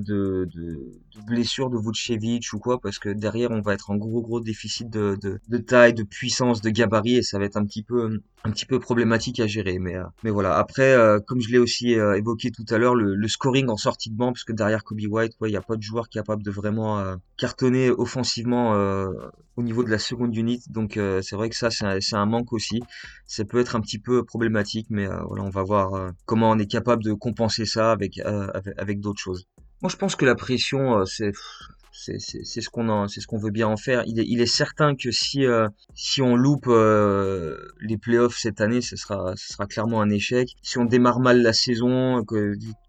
blessure 1.26 1.70
de 1.70 1.78
Vucevic 1.78 2.52
ou 2.52 2.58
quoi 2.58 2.80
parce 2.80 2.98
que 2.98 3.08
derrière 3.08 3.50
on 3.50 3.60
va 3.60 3.74
être 3.74 3.90
en 3.90 3.96
gros 3.96 4.22
gros 4.22 4.40
déficit 4.40 4.88
de, 4.88 5.18
de, 5.22 5.58
taille, 5.58 5.94
de 5.94 6.02
puissance, 6.02 6.60
de 6.60 6.70
gabarit 6.70 7.16
et 7.16 7.22
ça 7.22 7.38
va 7.38 7.44
être 7.44 7.56
un 7.56 7.64
petit 7.64 7.82
peu 7.82 8.20
un 8.44 8.50
petit 8.50 8.66
peu 8.66 8.78
problématique 8.78 9.40
à 9.40 9.46
gérer. 9.46 9.78
Mais 9.78 9.96
euh, 9.96 10.04
mais 10.22 10.30
voilà. 10.30 10.56
Après 10.56 10.92
euh, 10.92 11.20
comme 11.20 11.40
je 11.40 11.50
l'ai 11.50 11.58
aussi 11.58 11.94
euh, 11.94 12.16
évoqué 12.16 12.50
tout 12.50 12.64
à 12.70 12.78
l'heure 12.78 12.94
le, 12.94 13.28
scoring 13.28 13.68
en 13.68 13.76
sortie 13.76 14.10
de 14.10 14.16
banc 14.16 14.32
parce 14.32 14.44
que 14.44 14.52
derrière 14.52 14.84
Kobe 14.84 15.00
White 15.08 15.34
il 15.42 15.48
n'y 15.48 15.56
a 15.56 15.62
pas 15.62 15.76
de 15.76 15.82
joueur 15.82 16.08
capable 16.08 16.42
de 16.42 16.50
vraiment 16.50 17.16
cartonner 17.36 17.90
offensivement 17.90 18.72
au 19.56 19.62
niveau 19.62 19.84
de 19.84 19.90
la 19.90 19.98
seconde 19.98 20.34
unit 20.34 20.62
donc 20.70 20.98
c'est 21.22 21.36
vrai 21.36 21.50
que 21.50 21.56
ça 21.56 21.70
c'est 21.70 22.16
un, 22.16 22.26
manque 22.26 22.52
aussi. 22.52 22.80
Ça 23.26 23.44
peut 23.44 23.60
être 23.60 23.76
un 23.76 23.80
petit 23.80 23.98
peu 23.98 24.24
problématique 24.24 24.86
mais 24.90 25.06
voilà 25.06 25.42
on 25.42 25.50
va 25.50 25.62
voir 25.62 26.12
comment 26.24 26.50
on 26.50 26.58
est 26.58 26.70
capable 26.70 27.04
de 27.04 27.12
compenser 27.12 27.66
ça 27.66 27.92
avec, 27.92 28.18
avec 28.78 29.00
d'autres 29.00 29.20
choses 29.20 29.46
moi 29.80 29.90
je 29.90 29.96
pense 29.96 30.16
que 30.16 30.24
la 30.24 30.34
pression 30.34 31.04
c'est 31.06 31.32
c'est 31.92 32.18
ce 32.18 32.70
qu'on 32.70 33.08
c'est 33.08 33.20
ce 33.20 33.26
qu'on 33.26 33.38
veut 33.38 33.50
bien 33.50 33.68
en 33.68 33.76
faire. 33.76 34.02
Il 34.06 34.20
est, 34.20 34.26
il 34.26 34.40
est 34.40 34.46
certain 34.46 34.94
que 34.94 35.10
si 35.10 35.44
euh, 35.44 35.68
si 35.94 36.22
on 36.22 36.36
loupe 36.36 36.66
euh, 36.68 37.56
les 37.80 37.98
playoffs 37.98 38.38
cette 38.38 38.60
année, 38.60 38.80
ce 38.80 38.96
sera 38.96 39.34
ce 39.36 39.52
sera 39.54 39.66
clairement 39.66 40.00
un 40.00 40.10
échec. 40.10 40.54
Si 40.62 40.78
on 40.78 40.84
démarre 40.84 41.20
mal 41.20 41.42
la 41.42 41.52
saison, 41.52 42.24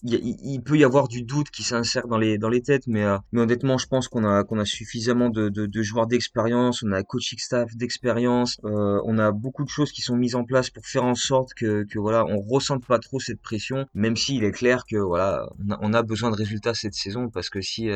il, 0.03 0.61
peut 0.63 0.77
y 0.77 0.83
avoir 0.83 1.07
du 1.07 1.23
doute 1.23 1.49
qui 1.49 1.63
s'insère 1.63 2.07
dans 2.07 2.17
les 2.17 2.37
dans 2.37 2.49
les 2.49 2.61
têtes, 2.61 2.87
mais 2.87 3.03
euh, 3.03 3.17
mais 3.31 3.41
honnêtement, 3.41 3.77
je 3.77 3.87
pense 3.87 4.07
qu'on 4.07 4.25
a 4.25 4.43
qu'on 4.43 4.59
a 4.59 4.65
suffisamment 4.65 5.29
de 5.29 5.49
de, 5.49 5.81
joueurs 5.81 6.07
d'expérience, 6.07 6.83
on 6.83 6.91
a 6.91 7.03
coaching 7.03 7.39
staff 7.39 7.75
d'expérience, 7.75 8.57
on 8.63 9.17
a 9.17 9.31
beaucoup 9.31 9.63
de 9.63 9.69
choses 9.69 9.91
qui 9.91 10.01
sont 10.01 10.15
mises 10.15 10.35
en 10.35 10.43
place 10.43 10.69
pour 10.69 10.85
faire 10.85 11.03
en 11.03 11.15
sorte 11.15 11.53
que 11.53 11.83
que 11.83 11.99
voilà, 11.99 12.25
on 12.25 12.39
ressente 12.39 12.85
pas 12.85 12.99
trop 12.99 13.19
cette 13.19 13.41
pression, 13.41 13.85
même 13.93 14.15
s'il 14.15 14.43
est 14.43 14.51
clair 14.51 14.83
que 14.89 14.97
voilà, 14.97 15.47
on 15.81 15.93
a, 15.93 16.03
besoin 16.03 16.31
de 16.31 16.35
résultats 16.35 16.73
cette 16.73 16.93
saison 16.93 17.29
parce 17.29 17.49
que 17.49 17.61
si 17.61 17.89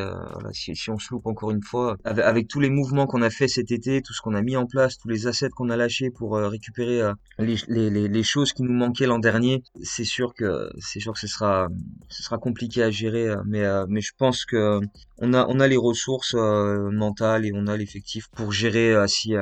si, 0.52 0.76
si 0.76 0.90
on 0.90 0.93
loupe 1.10 1.26
encore 1.26 1.50
une 1.50 1.62
fois. 1.62 1.96
Avec, 2.04 2.48
tous 2.48 2.60
les 2.60 2.70
mouvements 2.70 3.06
qu'on 3.06 3.22
a 3.22 3.30
fait 3.30 3.48
cet 3.48 3.70
été, 3.72 4.02
tout 4.02 4.12
ce 4.12 4.20
qu'on 4.20 4.34
a 4.34 4.42
mis 4.42 4.56
en 4.56 4.66
place, 4.66 4.98
tous 4.98 5.08
les 5.08 5.26
assets 5.26 5.50
qu'on 5.50 5.70
a 5.70 5.76
lâchés 5.76 6.10
pour 6.10 6.36
euh, 6.36 6.48
récupérer 6.48 7.00
euh, 7.00 7.12
les, 7.38 7.56
les, 7.68 8.08
les, 8.08 8.22
choses 8.22 8.52
qui 8.52 8.62
nous 8.62 8.72
manquaient 8.72 9.06
l'an 9.06 9.18
dernier, 9.18 9.62
c'est 9.82 10.04
sûr 10.04 10.34
que 10.34 10.70
c'est 10.78 11.00
sûr 11.00 11.12
que 11.12 11.20
ce 11.20 11.26
sera 11.26 11.68
ce 12.08 12.22
sera 12.22 12.38
compliqué 12.38 12.82
à 12.82 12.90
gérer, 12.90 13.28
euh, 13.28 13.42
mais 13.46 13.64
mais 13.88 14.00
je 14.00 14.12
pense 14.16 14.44
que 14.44 14.80
on 15.18 15.32
a 15.34 15.46
on 15.48 15.60
a 15.60 15.68
les 15.68 15.76
ressources 15.76 16.34
mentales 16.34 17.46
et 17.46 17.52
on 17.54 17.66
a 17.66 17.76
l'effectif 17.76 18.28
pour 18.34 18.52
gérer 18.52 18.94
si 19.06 19.34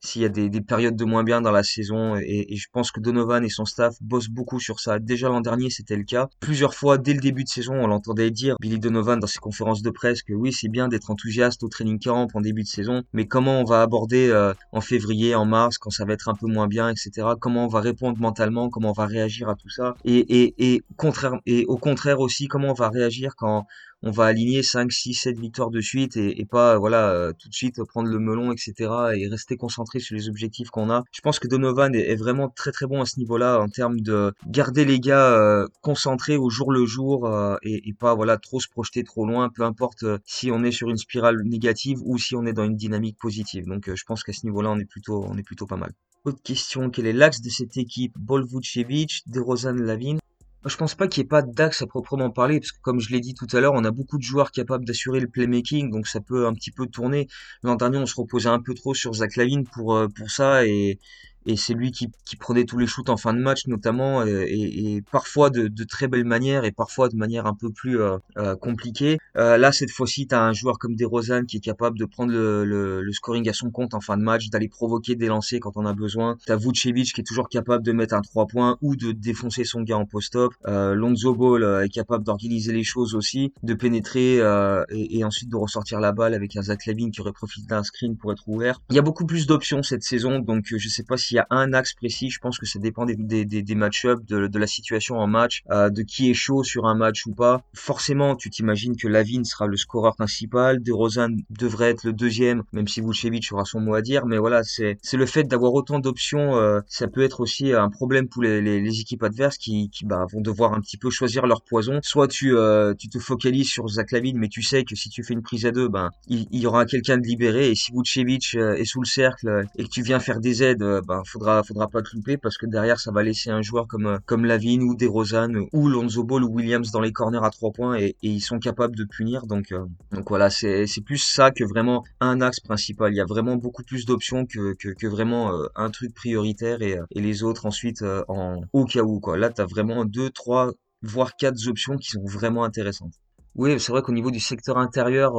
s'il 0.00 0.22
y 0.22 0.24
a 0.24 0.28
des, 0.28 0.48
des, 0.48 0.60
périodes 0.60 0.96
de 0.96 1.04
moins 1.04 1.24
bien 1.24 1.40
dans 1.40 1.52
la 1.52 1.62
saison 1.62 2.16
et, 2.16 2.46
et, 2.48 2.56
je 2.56 2.66
pense 2.72 2.90
que 2.90 3.00
Donovan 3.00 3.44
et 3.44 3.48
son 3.48 3.64
staff 3.64 3.94
bossent 4.00 4.28
beaucoup 4.28 4.60
sur 4.60 4.80
ça. 4.80 4.98
Déjà 4.98 5.28
l'an 5.28 5.40
dernier 5.40 5.70
c'était 5.70 5.96
le 5.96 6.04
cas. 6.04 6.28
Plusieurs 6.40 6.74
fois 6.74 6.98
dès 6.98 7.14
le 7.14 7.20
début 7.20 7.44
de 7.44 7.48
saison 7.48 7.74
on 7.74 7.86
l'entendait 7.86 8.30
dire 8.30 8.56
Billy 8.60 8.78
Donovan 8.78 9.18
dans 9.18 9.26
ses 9.26 9.38
conférences 9.38 9.82
de 9.82 9.90
presse 9.90 10.22
que 10.22 10.32
oui 10.32 10.52
c'est 10.52 10.68
bien 10.68 10.88
d'être 10.88 11.10
enthousiaste 11.10 11.62
au 11.62 11.68
training 11.68 11.98
camp 11.98 12.26
en 12.34 12.40
début 12.40 12.62
de 12.62 12.68
saison, 12.68 13.02
mais 13.12 13.26
comment 13.26 13.60
on 13.60 13.64
va 13.64 13.82
aborder 13.82 14.28
euh, 14.28 14.54
en 14.72 14.80
février, 14.80 15.34
en 15.34 15.44
mars, 15.44 15.78
quand 15.78 15.90
ça 15.90 16.04
va 16.04 16.12
être 16.12 16.28
un 16.28 16.34
peu 16.34 16.46
moins 16.46 16.68
bien, 16.68 16.88
etc. 16.88 17.28
Comment 17.40 17.64
on 17.64 17.68
va 17.68 17.80
répondre 17.80 18.18
mentalement, 18.18 18.68
comment 18.68 18.90
on 18.90 18.92
va 18.92 19.06
réagir 19.06 19.48
à 19.48 19.54
tout 19.54 19.70
ça, 19.70 19.94
et, 20.04 20.18
et, 20.18 20.54
et, 20.58 20.82
contraire, 20.96 21.34
et 21.46 21.64
au 21.66 21.76
contraire 21.76 22.20
aussi, 22.20 22.48
comment 22.48 22.70
on 22.70 22.74
va 22.74 22.88
réagir 22.88 23.34
quand 23.36 23.66
on 24.02 24.10
va 24.10 24.26
aligner 24.26 24.62
5, 24.62 24.92
6, 24.92 25.14
7 25.14 25.38
victoires 25.38 25.70
de 25.70 25.80
suite 25.80 26.16
et, 26.16 26.44
pas 26.48 26.78
voilà 26.78 27.10
euh, 27.10 27.32
tout 27.38 27.48
de 27.48 27.54
suite 27.54 27.82
prendre 27.84 28.08
le 28.08 28.18
melon, 28.18 28.52
etc. 28.52 28.90
et 29.16 29.26
rester 29.28 29.56
concentré 29.56 30.00
sur 30.00 30.14
les 30.14 30.28
objectifs 30.28 30.70
qu'on 30.70 30.90
a. 30.90 31.02
Je 31.12 31.20
pense 31.20 31.38
que 31.38 31.48
Donovan 31.48 31.94
est, 31.94 32.16
vraiment 32.16 32.48
très 32.48 32.72
très 32.72 32.86
bon 32.86 33.00
à 33.00 33.06
ce 33.06 33.18
niveau-là 33.18 33.60
en 33.60 33.68
termes 33.68 34.00
de 34.00 34.32
garder 34.46 34.84
les 34.84 35.00
gars 35.00 35.32
euh, 35.32 35.66
concentrés 35.82 36.36
au 36.36 36.50
jour 36.50 36.72
le 36.72 36.86
jour 36.86 37.26
euh, 37.26 37.56
et, 37.62 37.92
pas 37.98 38.14
voilà 38.14 38.36
trop 38.36 38.60
se 38.60 38.68
projeter 38.68 39.04
trop 39.04 39.26
loin, 39.26 39.48
peu 39.48 39.62
importe 39.62 40.04
si 40.26 40.50
on 40.50 40.62
est 40.62 40.70
sur 40.70 40.90
une 40.90 40.98
spirale 40.98 41.42
négative 41.44 41.98
ou 42.04 42.18
si 42.18 42.34
on 42.36 42.44
est 42.44 42.52
dans 42.52 42.64
une 42.64 42.76
dynamique 42.76 43.16
positive. 43.18 43.66
Donc 43.66 43.90
je 43.92 44.04
pense 44.04 44.22
qu'à 44.22 44.32
ce 44.32 44.44
niveau-là 44.44 44.70
on 44.70 44.78
est 44.78 44.84
plutôt 44.84 45.24
on 45.26 45.36
est 45.38 45.42
plutôt 45.42 45.66
pas 45.66 45.76
mal. 45.76 45.92
Autre 46.24 46.42
question, 46.42 46.90
quel 46.90 47.06
est 47.06 47.12
l'axe 47.12 47.40
de 47.40 47.48
cette 47.48 47.76
équipe? 47.76 48.12
Bol 48.18 48.44
Vucevic, 48.44 49.22
DeRozan 49.26 49.74
Lavine 49.74 50.18
je 50.66 50.76
pense 50.76 50.94
pas 50.94 51.08
qu'il 51.08 51.22
n'y 51.22 51.26
ait 51.26 51.28
pas 51.28 51.42
d'axe 51.42 51.82
à 51.82 51.86
proprement 51.86 52.30
parler, 52.30 52.60
parce 52.60 52.72
que 52.72 52.80
comme 52.82 53.00
je 53.00 53.10
l'ai 53.10 53.20
dit 53.20 53.34
tout 53.34 53.46
à 53.52 53.60
l'heure, 53.60 53.74
on 53.74 53.84
a 53.84 53.90
beaucoup 53.90 54.18
de 54.18 54.22
joueurs 54.22 54.50
capables 54.50 54.84
d'assurer 54.84 55.20
le 55.20 55.28
playmaking, 55.28 55.90
donc 55.90 56.06
ça 56.06 56.20
peut 56.20 56.46
un 56.46 56.54
petit 56.54 56.70
peu 56.70 56.86
tourner. 56.86 57.28
L'an 57.62 57.76
dernier, 57.76 57.98
on 57.98 58.06
se 58.06 58.14
reposait 58.16 58.48
un 58.48 58.60
peu 58.60 58.74
trop 58.74 58.94
sur 58.94 59.12
Zach 59.14 59.36
Lavine 59.36 59.64
pour, 59.64 59.96
euh, 59.96 60.08
pour 60.08 60.30
ça, 60.30 60.66
et, 60.66 60.98
et 61.46 61.56
c'est 61.56 61.74
lui 61.74 61.92
qui, 61.92 62.08
qui, 62.24 62.36
prenait 62.36 62.64
tous 62.64 62.78
les 62.78 62.86
shoots 62.86 63.08
en 63.08 63.16
fin 63.16 63.32
de 63.32 63.38
match 63.38 63.66
notamment 63.66 64.24
et, 64.26 64.30
et, 64.30 65.02
parfois 65.10 65.50
de, 65.50 65.68
de, 65.68 65.84
très 65.84 66.08
belle 66.08 66.24
manière 66.24 66.64
et 66.64 66.72
parfois 66.72 67.08
de 67.08 67.16
manière 67.16 67.46
un 67.46 67.54
peu 67.54 67.70
plus 67.70 68.00
euh, 68.00 68.18
euh 68.36 68.56
compliquée. 68.56 69.18
Euh, 69.36 69.56
là 69.56 69.72
cette 69.72 69.90
fois-ci 69.90 70.26
tu 70.26 70.34
as 70.34 70.42
un 70.42 70.52
joueur 70.52 70.78
comme 70.78 70.96
DeRozan 70.96 71.44
qui 71.44 71.58
est 71.58 71.60
capable 71.60 71.98
de 71.98 72.04
prendre 72.04 72.32
le, 72.32 72.64
le, 72.64 73.02
le, 73.02 73.12
scoring 73.12 73.48
à 73.48 73.52
son 73.52 73.70
compte 73.70 73.94
en 73.94 74.00
fin 74.00 74.16
de 74.16 74.22
match, 74.22 74.48
d'aller 74.50 74.68
provoquer 74.68 75.14
des 75.14 75.26
lancers 75.26 75.60
quand 75.60 75.76
on 75.76 75.86
a 75.86 75.94
besoin. 75.94 76.36
Tu 76.44 76.52
as 76.52 76.56
Vucevic 76.56 77.12
qui 77.12 77.20
est 77.20 77.24
toujours 77.24 77.48
capable 77.48 77.84
de 77.84 77.92
mettre 77.92 78.14
un 78.14 78.20
3 78.20 78.46
points 78.46 78.78
ou 78.82 78.96
de 78.96 79.12
défoncer 79.12 79.64
son 79.64 79.82
gars 79.82 79.96
en 79.96 80.06
post-up. 80.06 80.52
Euh, 80.66 80.94
Lonzo 80.94 81.34
Ball 81.34 81.62
euh, 81.62 81.84
est 81.84 81.88
capable 81.88 82.24
d'organiser 82.24 82.72
les 82.72 82.84
choses 82.84 83.14
aussi, 83.14 83.52
de 83.62 83.74
pénétrer 83.74 84.40
euh, 84.40 84.84
et, 84.90 85.18
et, 85.18 85.24
ensuite 85.24 85.48
de 85.48 85.56
ressortir 85.56 86.00
la 86.00 86.12
balle 86.12 86.34
avec 86.34 86.56
un 86.56 86.62
Zach 86.62 86.80
qui 86.80 87.20
aurait 87.20 87.32
profité 87.32 87.66
d'un 87.66 87.82
screen 87.82 88.16
pour 88.16 88.32
être 88.32 88.48
ouvert. 88.48 88.80
Il 88.90 88.96
y 88.96 88.98
a 88.98 89.02
beaucoup 89.02 89.26
plus 89.26 89.46
d'options 89.46 89.82
cette 89.82 90.02
saison 90.02 90.38
donc 90.38 90.66
je 90.66 90.88
sais 90.88 91.02
pas 91.02 91.16
si 91.16 91.35
y 91.36 91.40
a 91.40 91.46
un 91.50 91.72
axe 91.72 91.94
précis. 91.94 92.30
Je 92.30 92.38
pense 92.38 92.58
que 92.58 92.66
ça 92.66 92.78
dépend 92.78 93.06
des, 93.06 93.44
des, 93.44 93.74
match-ups, 93.74 94.24
de, 94.26 94.58
la 94.58 94.66
situation 94.66 95.18
en 95.18 95.26
match, 95.26 95.62
euh, 95.70 95.90
de 95.90 96.02
qui 96.02 96.30
est 96.30 96.34
chaud 96.34 96.64
sur 96.64 96.86
un 96.86 96.94
match 96.94 97.26
ou 97.26 97.34
pas. 97.34 97.60
Forcément, 97.74 98.36
tu 98.36 98.50
t'imagines 98.50 98.96
que 98.96 99.08
Lavine 99.08 99.44
sera 99.44 99.66
le 99.66 99.76
scoreur 99.76 100.16
principal, 100.16 100.82
De 100.82 100.92
Rosan 100.92 101.28
devrait 101.50 101.90
être 101.90 102.04
le 102.04 102.12
deuxième, 102.12 102.62
même 102.72 102.88
si 102.88 103.00
Vucevic 103.00 103.52
aura 103.52 103.64
son 103.64 103.80
mot 103.80 103.94
à 103.94 104.02
dire. 104.02 104.26
Mais 104.26 104.38
voilà, 104.38 104.62
c'est 104.62 104.98
le 105.12 105.26
fait 105.26 105.44
d'avoir 105.44 105.72
autant 105.74 105.98
d'options, 105.98 106.56
euh, 106.56 106.80
ça 106.86 107.08
peut 107.08 107.22
être 107.22 107.40
aussi 107.40 107.72
un 107.72 107.90
problème 107.90 108.28
pour 108.28 108.42
les, 108.42 108.60
les, 108.60 109.00
équipes 109.00 109.22
adverses 109.22 109.58
qui, 109.58 109.90
qui 109.90 110.04
bah, 110.04 110.26
vont 110.32 110.40
devoir 110.40 110.72
un 110.72 110.80
petit 110.80 110.96
peu 110.96 111.10
choisir 111.10 111.46
leur 111.46 111.62
poison. 111.62 112.00
Soit 112.02 112.28
tu 112.28 112.56
euh, 112.56 112.94
tu 112.94 113.08
te 113.08 113.18
focalises 113.18 113.68
sur 113.68 113.86
Zach 113.88 114.10
Lavine, 114.12 114.38
mais 114.38 114.48
tu 114.48 114.62
sais 114.62 114.84
que 114.84 114.94
si 114.94 115.10
tu 115.10 115.22
fais 115.22 115.34
une 115.34 115.42
prise 115.42 115.66
à 115.66 115.70
deux, 115.70 115.88
ben 115.88 116.10
il, 116.28 116.46
il 116.50 116.60
y 116.60 116.66
aura 116.66 116.86
quelqu'un 116.86 117.18
de 117.18 117.26
libéré. 117.26 117.70
Et 117.70 117.74
si 117.74 117.92
Vucevic 117.92 118.54
est 118.54 118.84
sous 118.84 119.00
le 119.00 119.06
cercle 119.06 119.64
et 119.76 119.84
que 119.84 119.88
tu 119.88 120.02
viens 120.02 120.20
faire 120.20 120.40
des 120.40 120.62
aides, 120.62 120.84
ben 121.06 121.22
faudra 121.26 121.62
faudra 121.62 121.88
pas 121.88 122.02
te 122.02 122.14
louper 122.14 122.36
parce 122.36 122.58
que 122.58 122.66
derrière 122.66 122.98
ça 122.98 123.12
va 123.12 123.22
laisser 123.22 123.50
un 123.50 123.62
joueur 123.62 123.86
comme 123.86 124.06
euh, 124.06 124.18
comme 124.26 124.44
Lavine 124.44 124.82
ou 124.82 124.94
DeRozan 124.94 125.66
ou 125.72 125.88
Lonzo 125.88 126.24
Ball 126.24 126.44
ou 126.44 126.48
Williams 126.48 126.90
dans 126.90 127.00
les 127.00 127.12
corners 127.12 127.44
à 127.44 127.50
trois 127.50 127.72
points 127.72 127.98
et, 127.98 128.16
ils 128.22 128.40
sont 128.40 128.58
capables 128.58 128.96
de 128.96 129.04
punir. 129.04 129.46
Donc 129.46 129.72
euh, 129.72 129.84
voilà 130.26 130.50
c'est 130.50 130.86
plus 131.04 131.18
ça 131.18 131.50
que 131.50 131.64
vraiment 131.64 132.04
un 132.20 132.40
axe 132.40 132.60
principal. 132.60 133.12
Il 133.12 133.16
y 133.16 133.20
a 133.20 133.24
vraiment 133.24 133.56
beaucoup 133.56 133.82
plus 133.82 134.04
d'options 134.06 134.46
que, 134.46 135.06
vraiment 135.06 135.52
euh, 135.52 135.66
un 135.74 135.90
truc 135.90 136.14
prioritaire 136.14 136.82
et, 136.82 136.98
les 137.14 137.42
autres 137.42 137.66
ensuite 137.66 138.04
en 138.28 138.60
au 138.72 138.84
cas 138.84 139.02
où 139.02 139.20
là 139.34 139.50
t'as 139.50 139.66
vraiment 139.66 140.04
deux 140.04 140.30
trois 140.30 140.72
voire 141.02 141.36
quatre 141.36 141.66
options 141.68 141.96
qui 141.96 142.10
sont 142.10 142.24
vraiment 142.24 142.64
intéressantes 142.64 143.14
Oui, 143.58 143.80
c'est 143.80 143.90
vrai 143.90 144.02
qu'au 144.02 144.12
niveau 144.12 144.30
du 144.30 144.40
secteur 144.40 144.76
intérieur, 144.76 145.32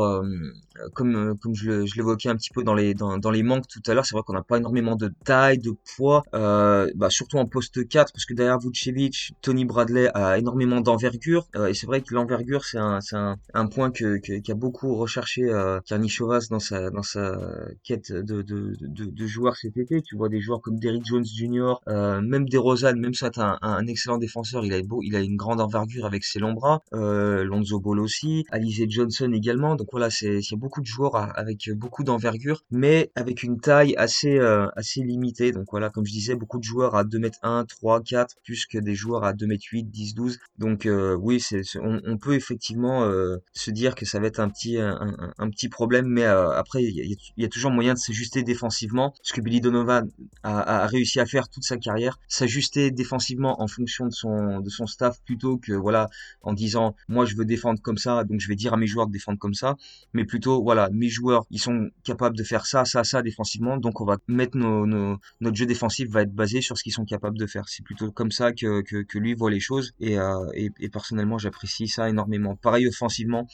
comme 0.93 1.37
comme 1.39 1.53
je 1.53 1.95
l'évoquais 1.95 2.29
un 2.29 2.35
petit 2.35 2.49
peu 2.49 2.63
dans 2.63 2.73
les 2.73 2.95
dans, 2.95 3.19
dans 3.19 3.29
les 3.29 3.43
manques 3.43 3.67
tout 3.67 3.81
à 3.85 3.93
l'heure, 3.93 4.07
c'est 4.07 4.15
vrai 4.15 4.23
qu'on 4.25 4.33
n'a 4.33 4.41
pas 4.41 4.57
énormément 4.57 4.95
de 4.95 5.13
taille, 5.23 5.59
de 5.59 5.71
poids, 5.95 6.23
bah, 6.33 7.09
surtout 7.09 7.37
en 7.37 7.45
poste 7.45 7.87
4, 7.87 8.11
parce 8.11 8.25
que 8.25 8.33
derrière 8.33 8.57
Vucevic, 8.59 9.33
Tony 9.41 9.65
Bradley 9.65 10.09
a 10.15 10.39
énormément 10.39 10.81
d'envergure, 10.81 11.47
et 11.67 11.75
c'est 11.75 11.85
vrai 11.85 12.01
que 12.01 12.15
l'envergure 12.15 12.65
c'est 12.65 12.79
un 12.79 13.01
c'est 13.01 13.15
un, 13.15 13.67
point 13.67 13.91
que 13.91 14.17
qu'a 14.17 14.55
beaucoup 14.55 14.95
recherché 14.95 15.43
euh, 15.43 15.79
Karnichovas 15.85 16.47
dans 16.49 16.59
sa 16.59 16.89
dans 16.89 17.03
sa 17.03 17.37
quête 17.83 18.11
de 18.11 18.41
de, 18.41 18.73
de 18.81 19.05
de 19.05 19.27
joueurs 19.27 19.55
cet 19.57 19.77
été. 19.77 20.01
Tu 20.01 20.15
vois 20.15 20.29
des 20.29 20.41
joueurs 20.41 20.61
comme 20.61 20.79
Derrick 20.79 21.05
Jones 21.05 21.25
Jr., 21.25 21.75
euh, 21.87 22.21
même 22.21 22.49
DeRozan, 22.49 22.95
même 22.95 23.13
ça 23.13 23.29
c'est 23.33 23.41
un, 23.41 23.87
excellent 23.87 24.17
défenseur, 24.17 24.65
il 24.65 24.73
a 24.73 24.79
il 25.03 25.15
a 25.15 25.19
une 25.19 25.35
grande 25.35 25.61
envergure 25.61 26.05
avec 26.05 26.23
ses 26.23 26.39
longs 26.39 26.53
bras, 26.53 26.81
euh, 26.93 27.43
Lonzo 27.43 27.79
Ball 27.79 28.06
aussi, 28.07 28.45
Alize 28.51 28.85
Johnson 28.89 29.31
également. 29.33 29.75
Donc 29.75 29.87
voilà, 29.91 30.09
c'est 30.09 30.41
beaucoup 30.53 30.81
de 30.81 30.85
joueurs 30.85 31.15
avec 31.37 31.69
beaucoup 31.75 32.03
d'envergure, 32.03 32.63
mais 32.71 33.11
avec 33.15 33.43
une 33.43 33.59
taille 33.59 33.93
assez 33.97 34.39
euh, 34.39 34.67
assez 34.77 35.01
limitée. 35.01 35.51
Donc 35.51 35.65
voilà, 35.71 35.89
comme 35.89 36.05
je 36.05 36.13
disais, 36.13 36.35
beaucoup 36.35 36.59
de 36.59 36.63
joueurs 36.63 36.95
à 36.95 37.03
2 37.03 37.19
mètres 37.19 37.39
1, 37.43 37.65
3, 37.65 38.01
4, 38.01 38.35
plus 38.43 38.65
que 38.65 38.77
des 38.77 38.95
joueurs 38.95 39.23
à 39.23 39.33
2 39.33 39.45
mètres 39.45 39.65
8, 39.69 39.83
10, 39.83 40.15
12. 40.15 40.39
Donc 40.57 40.85
euh, 40.85 41.15
oui, 41.15 41.39
c'est 41.39 41.61
on, 41.81 42.17
peut 42.17 42.35
effectivement 42.35 43.03
euh, 43.03 43.37
se 43.53 43.71
dire 43.71 43.95
que 43.95 44.05
ça 44.05 44.19
va 44.19 44.27
être 44.27 44.39
un 44.39 44.49
petit 44.49 44.77
un, 44.79 45.49
petit 45.49 45.69
problème, 45.69 46.07
mais 46.07 46.23
euh, 46.23 46.51
après 46.51 46.83
il 46.83 46.95
y 46.95 47.01
a, 47.01 47.03
il 47.03 47.43
y 47.43 47.45
a 47.45 47.49
toujours 47.49 47.71
moyen 47.71 47.93
de 47.93 47.99
s'ajuster 47.99 48.43
défensivement, 48.43 49.13
ce 49.21 49.33
que 49.33 49.41
Billy 49.41 49.61
Donovan 49.61 50.09
a, 50.43 50.83
a 50.83 50.87
réussi 50.87 51.19
à 51.19 51.25
faire 51.25 51.49
toute 51.49 51.63
sa 51.63 51.77
carrière, 51.77 52.19
s'ajuster 52.27 52.91
défensivement 52.91 53.61
en 53.61 53.67
fonction 53.67 54.05
de 54.05 54.13
son 54.13 54.59
de 54.59 54.69
son 54.69 54.87
staff 54.87 55.21
plutôt 55.25 55.57
que 55.57 55.73
voilà 55.73 56.09
en 56.41 56.53
disant 56.53 56.95
moi 57.07 57.25
je 57.25 57.35
veux 57.35 57.45
défendre 57.45 57.81
comme 57.81 57.96
ça 57.97 58.23
donc 58.23 58.39
je 58.39 58.47
vais 58.47 58.55
dire 58.55 58.73
à 58.73 58.77
mes 58.77 58.87
joueurs 58.87 59.07
de 59.07 59.11
défendre 59.11 59.37
comme 59.39 59.53
ça. 59.53 59.75
Mais 60.13 60.25
plutôt 60.25 60.63
voilà 60.63 60.89
mes 60.91 61.09
joueurs 61.09 61.45
ils 61.51 61.59
sont 61.59 61.89
capables 62.03 62.37
de 62.37 62.43
faire 62.43 62.65
ça 62.65 62.85
ça 62.85 63.03
ça 63.03 63.21
défensivement. 63.21 63.77
Donc 63.77 64.01
on 64.01 64.05
va 64.05 64.17
mettre 64.27 64.57
nos, 64.57 64.85
nos- 64.85 65.17
notre 65.41 65.55
jeu 65.57 65.65
défensif 65.65 66.09
va 66.09 66.21
être 66.23 66.33
basé 66.33 66.61
sur 66.61 66.77
ce 66.77 66.83
qu'ils 66.83 66.93
sont 66.93 67.05
capables 67.05 67.37
de 67.37 67.45
faire. 67.47 67.67
C'est 67.67 67.83
plutôt 67.83 68.11
comme 68.11 68.31
ça 68.31 68.51
que, 68.53 68.81
que, 68.81 69.17
lui 69.17 69.33
voit 69.33 69.49
les 69.51 69.59
choses. 69.59 69.93
Et, 69.99 70.19
euh, 70.19 70.45
et, 70.53 70.69
et 70.79 70.89
personnellement 70.89 71.37
j'apprécie 71.37 71.87
ça 71.87 72.09
énormément. 72.09 72.55
Pareil 72.55 72.87
offensivement 72.87 73.47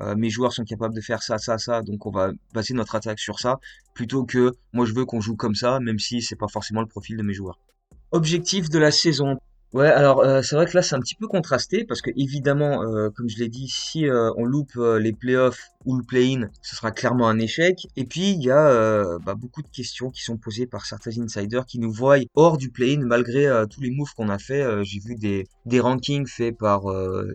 euh, 0.00 0.14
mes 0.16 0.30
joueurs 0.30 0.52
sont 0.52 0.64
capables 0.64 0.94
de 0.94 1.00
faire 1.00 1.22
ça 1.22 1.38
ça 1.38 1.58
ça. 1.58 1.82
Donc 1.82 2.06
on 2.06 2.10
va 2.10 2.32
baser 2.54 2.74
notre 2.74 2.94
attaque 2.94 3.18
sur 3.18 3.38
ça 3.40 3.58
plutôt 3.94 4.24
que 4.24 4.52
moi 4.72 4.86
je 4.86 4.94
veux 4.94 5.04
qu'on 5.04 5.20
joue 5.20 5.36
comme 5.36 5.54
ça 5.54 5.80
même 5.80 5.98
si 5.98 6.22
c'est 6.22 6.36
pas 6.36 6.48
forcément 6.48 6.80
le 6.80 6.86
profil 6.86 7.16
de 7.16 7.22
mes 7.22 7.34
joueurs. 7.34 7.58
Objectif 8.10 8.70
de 8.70 8.78
la 8.78 8.90
saison. 8.90 9.38
Ouais, 9.72 9.86
alors 9.88 10.20
euh, 10.20 10.40
c'est 10.42 10.56
vrai 10.56 10.64
que 10.66 10.74
là 10.74 10.82
c'est 10.82 10.94
un 10.94 11.00
petit 11.00 11.14
peu 11.14 11.26
contrasté 11.28 11.84
parce 11.84 12.00
que 12.00 12.10
évidemment, 12.16 12.82
euh, 12.84 13.10
comme 13.10 13.28
je 13.28 13.38
l'ai 13.38 13.48
dit, 13.48 13.68
si 13.68 14.06
euh, 14.08 14.30
on 14.36 14.44
loupe 14.44 14.72
euh, 14.76 14.98
les 14.98 15.12
playoffs 15.12 15.60
ou 15.84 15.96
le 15.96 16.02
play-in, 16.02 16.48
ce 16.62 16.76
sera 16.76 16.90
clairement 16.90 17.28
un 17.28 17.38
échec. 17.38 17.86
Et 17.96 18.04
puis 18.04 18.30
il 18.30 18.42
y 18.42 18.50
a 18.50 18.68
euh, 18.68 19.18
bah, 19.24 19.34
beaucoup 19.34 19.62
de 19.62 19.68
questions 19.68 20.10
qui 20.10 20.22
sont 20.22 20.36
posées 20.36 20.66
par 20.66 20.84
certains 20.84 21.18
insiders 21.18 21.66
qui 21.66 21.78
nous 21.78 21.92
voient 21.92 22.18
hors 22.34 22.58
du 22.58 22.70
play-in 22.70 23.04
malgré 23.04 23.46
euh, 23.46 23.66
tous 23.66 23.80
les 23.80 23.90
moves 23.90 24.12
qu'on 24.16 24.28
a 24.28 24.38
fait. 24.38 24.62
Euh, 24.62 24.82
J'ai 24.82 25.00
vu 25.00 25.14
des, 25.14 25.46
des 25.66 25.80
rankings 25.80 26.26
faits 26.26 26.56
par 26.58 26.82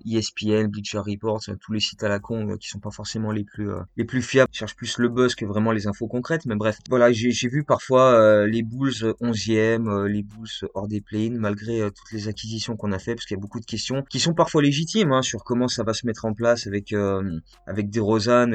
ESPN, 0.05 0.67
Bleacher 0.67 0.99
Report, 0.99 1.41
tous 1.61 1.71
les 1.71 1.79
sites 1.79 2.03
à 2.03 2.09
la 2.09 2.19
con 2.19 2.57
qui 2.57 2.67
sont 2.67 2.79
pas 2.79 2.91
forcément 2.91 3.31
les 3.31 3.43
plus 3.43 3.69
les 3.97 4.05
plus 4.05 4.21
fiables. 4.21 4.49
Ils 4.53 4.57
cherchent 4.57 4.75
plus 4.75 4.97
le 4.97 5.09
buzz 5.09 5.35
que 5.35 5.45
vraiment 5.45 5.71
les 5.71 5.87
infos 5.87 6.07
concrètes. 6.07 6.45
Mais 6.45 6.55
bref, 6.55 6.77
voilà, 6.89 7.11
j'ai 7.11 7.47
vu 7.47 7.63
parfois 7.63 8.45
les 8.47 8.63
Bulls 8.63 9.13
11e, 9.21 9.87
euh, 9.87 10.07
les 10.07 10.23
Bulls 10.23 10.69
hors 10.73 10.87
des 10.87 11.01
play-in 11.01 11.37
malgré 11.37 11.79
toutes 11.91 12.11
les 12.11 12.27
acquisitions 12.27 12.75
qu'on 12.75 12.91
a 12.91 12.99
fait 12.99 13.15
parce 13.15 13.25
qu'il 13.25 13.35
y 13.35 13.39
a 13.39 13.41
beaucoup 13.41 13.59
de 13.59 13.65
questions 13.65 14.03
qui 14.09 14.19
sont 14.19 14.33
parfois 14.33 14.61
légitimes 14.61 15.11
hein, 15.11 15.21
sur 15.21 15.43
comment 15.43 15.67
ça 15.67 15.83
va 15.83 15.93
se 15.93 16.05
mettre 16.05 16.25
en 16.25 16.33
place 16.33 16.67
avec 16.67 16.93
avec 17.67 17.89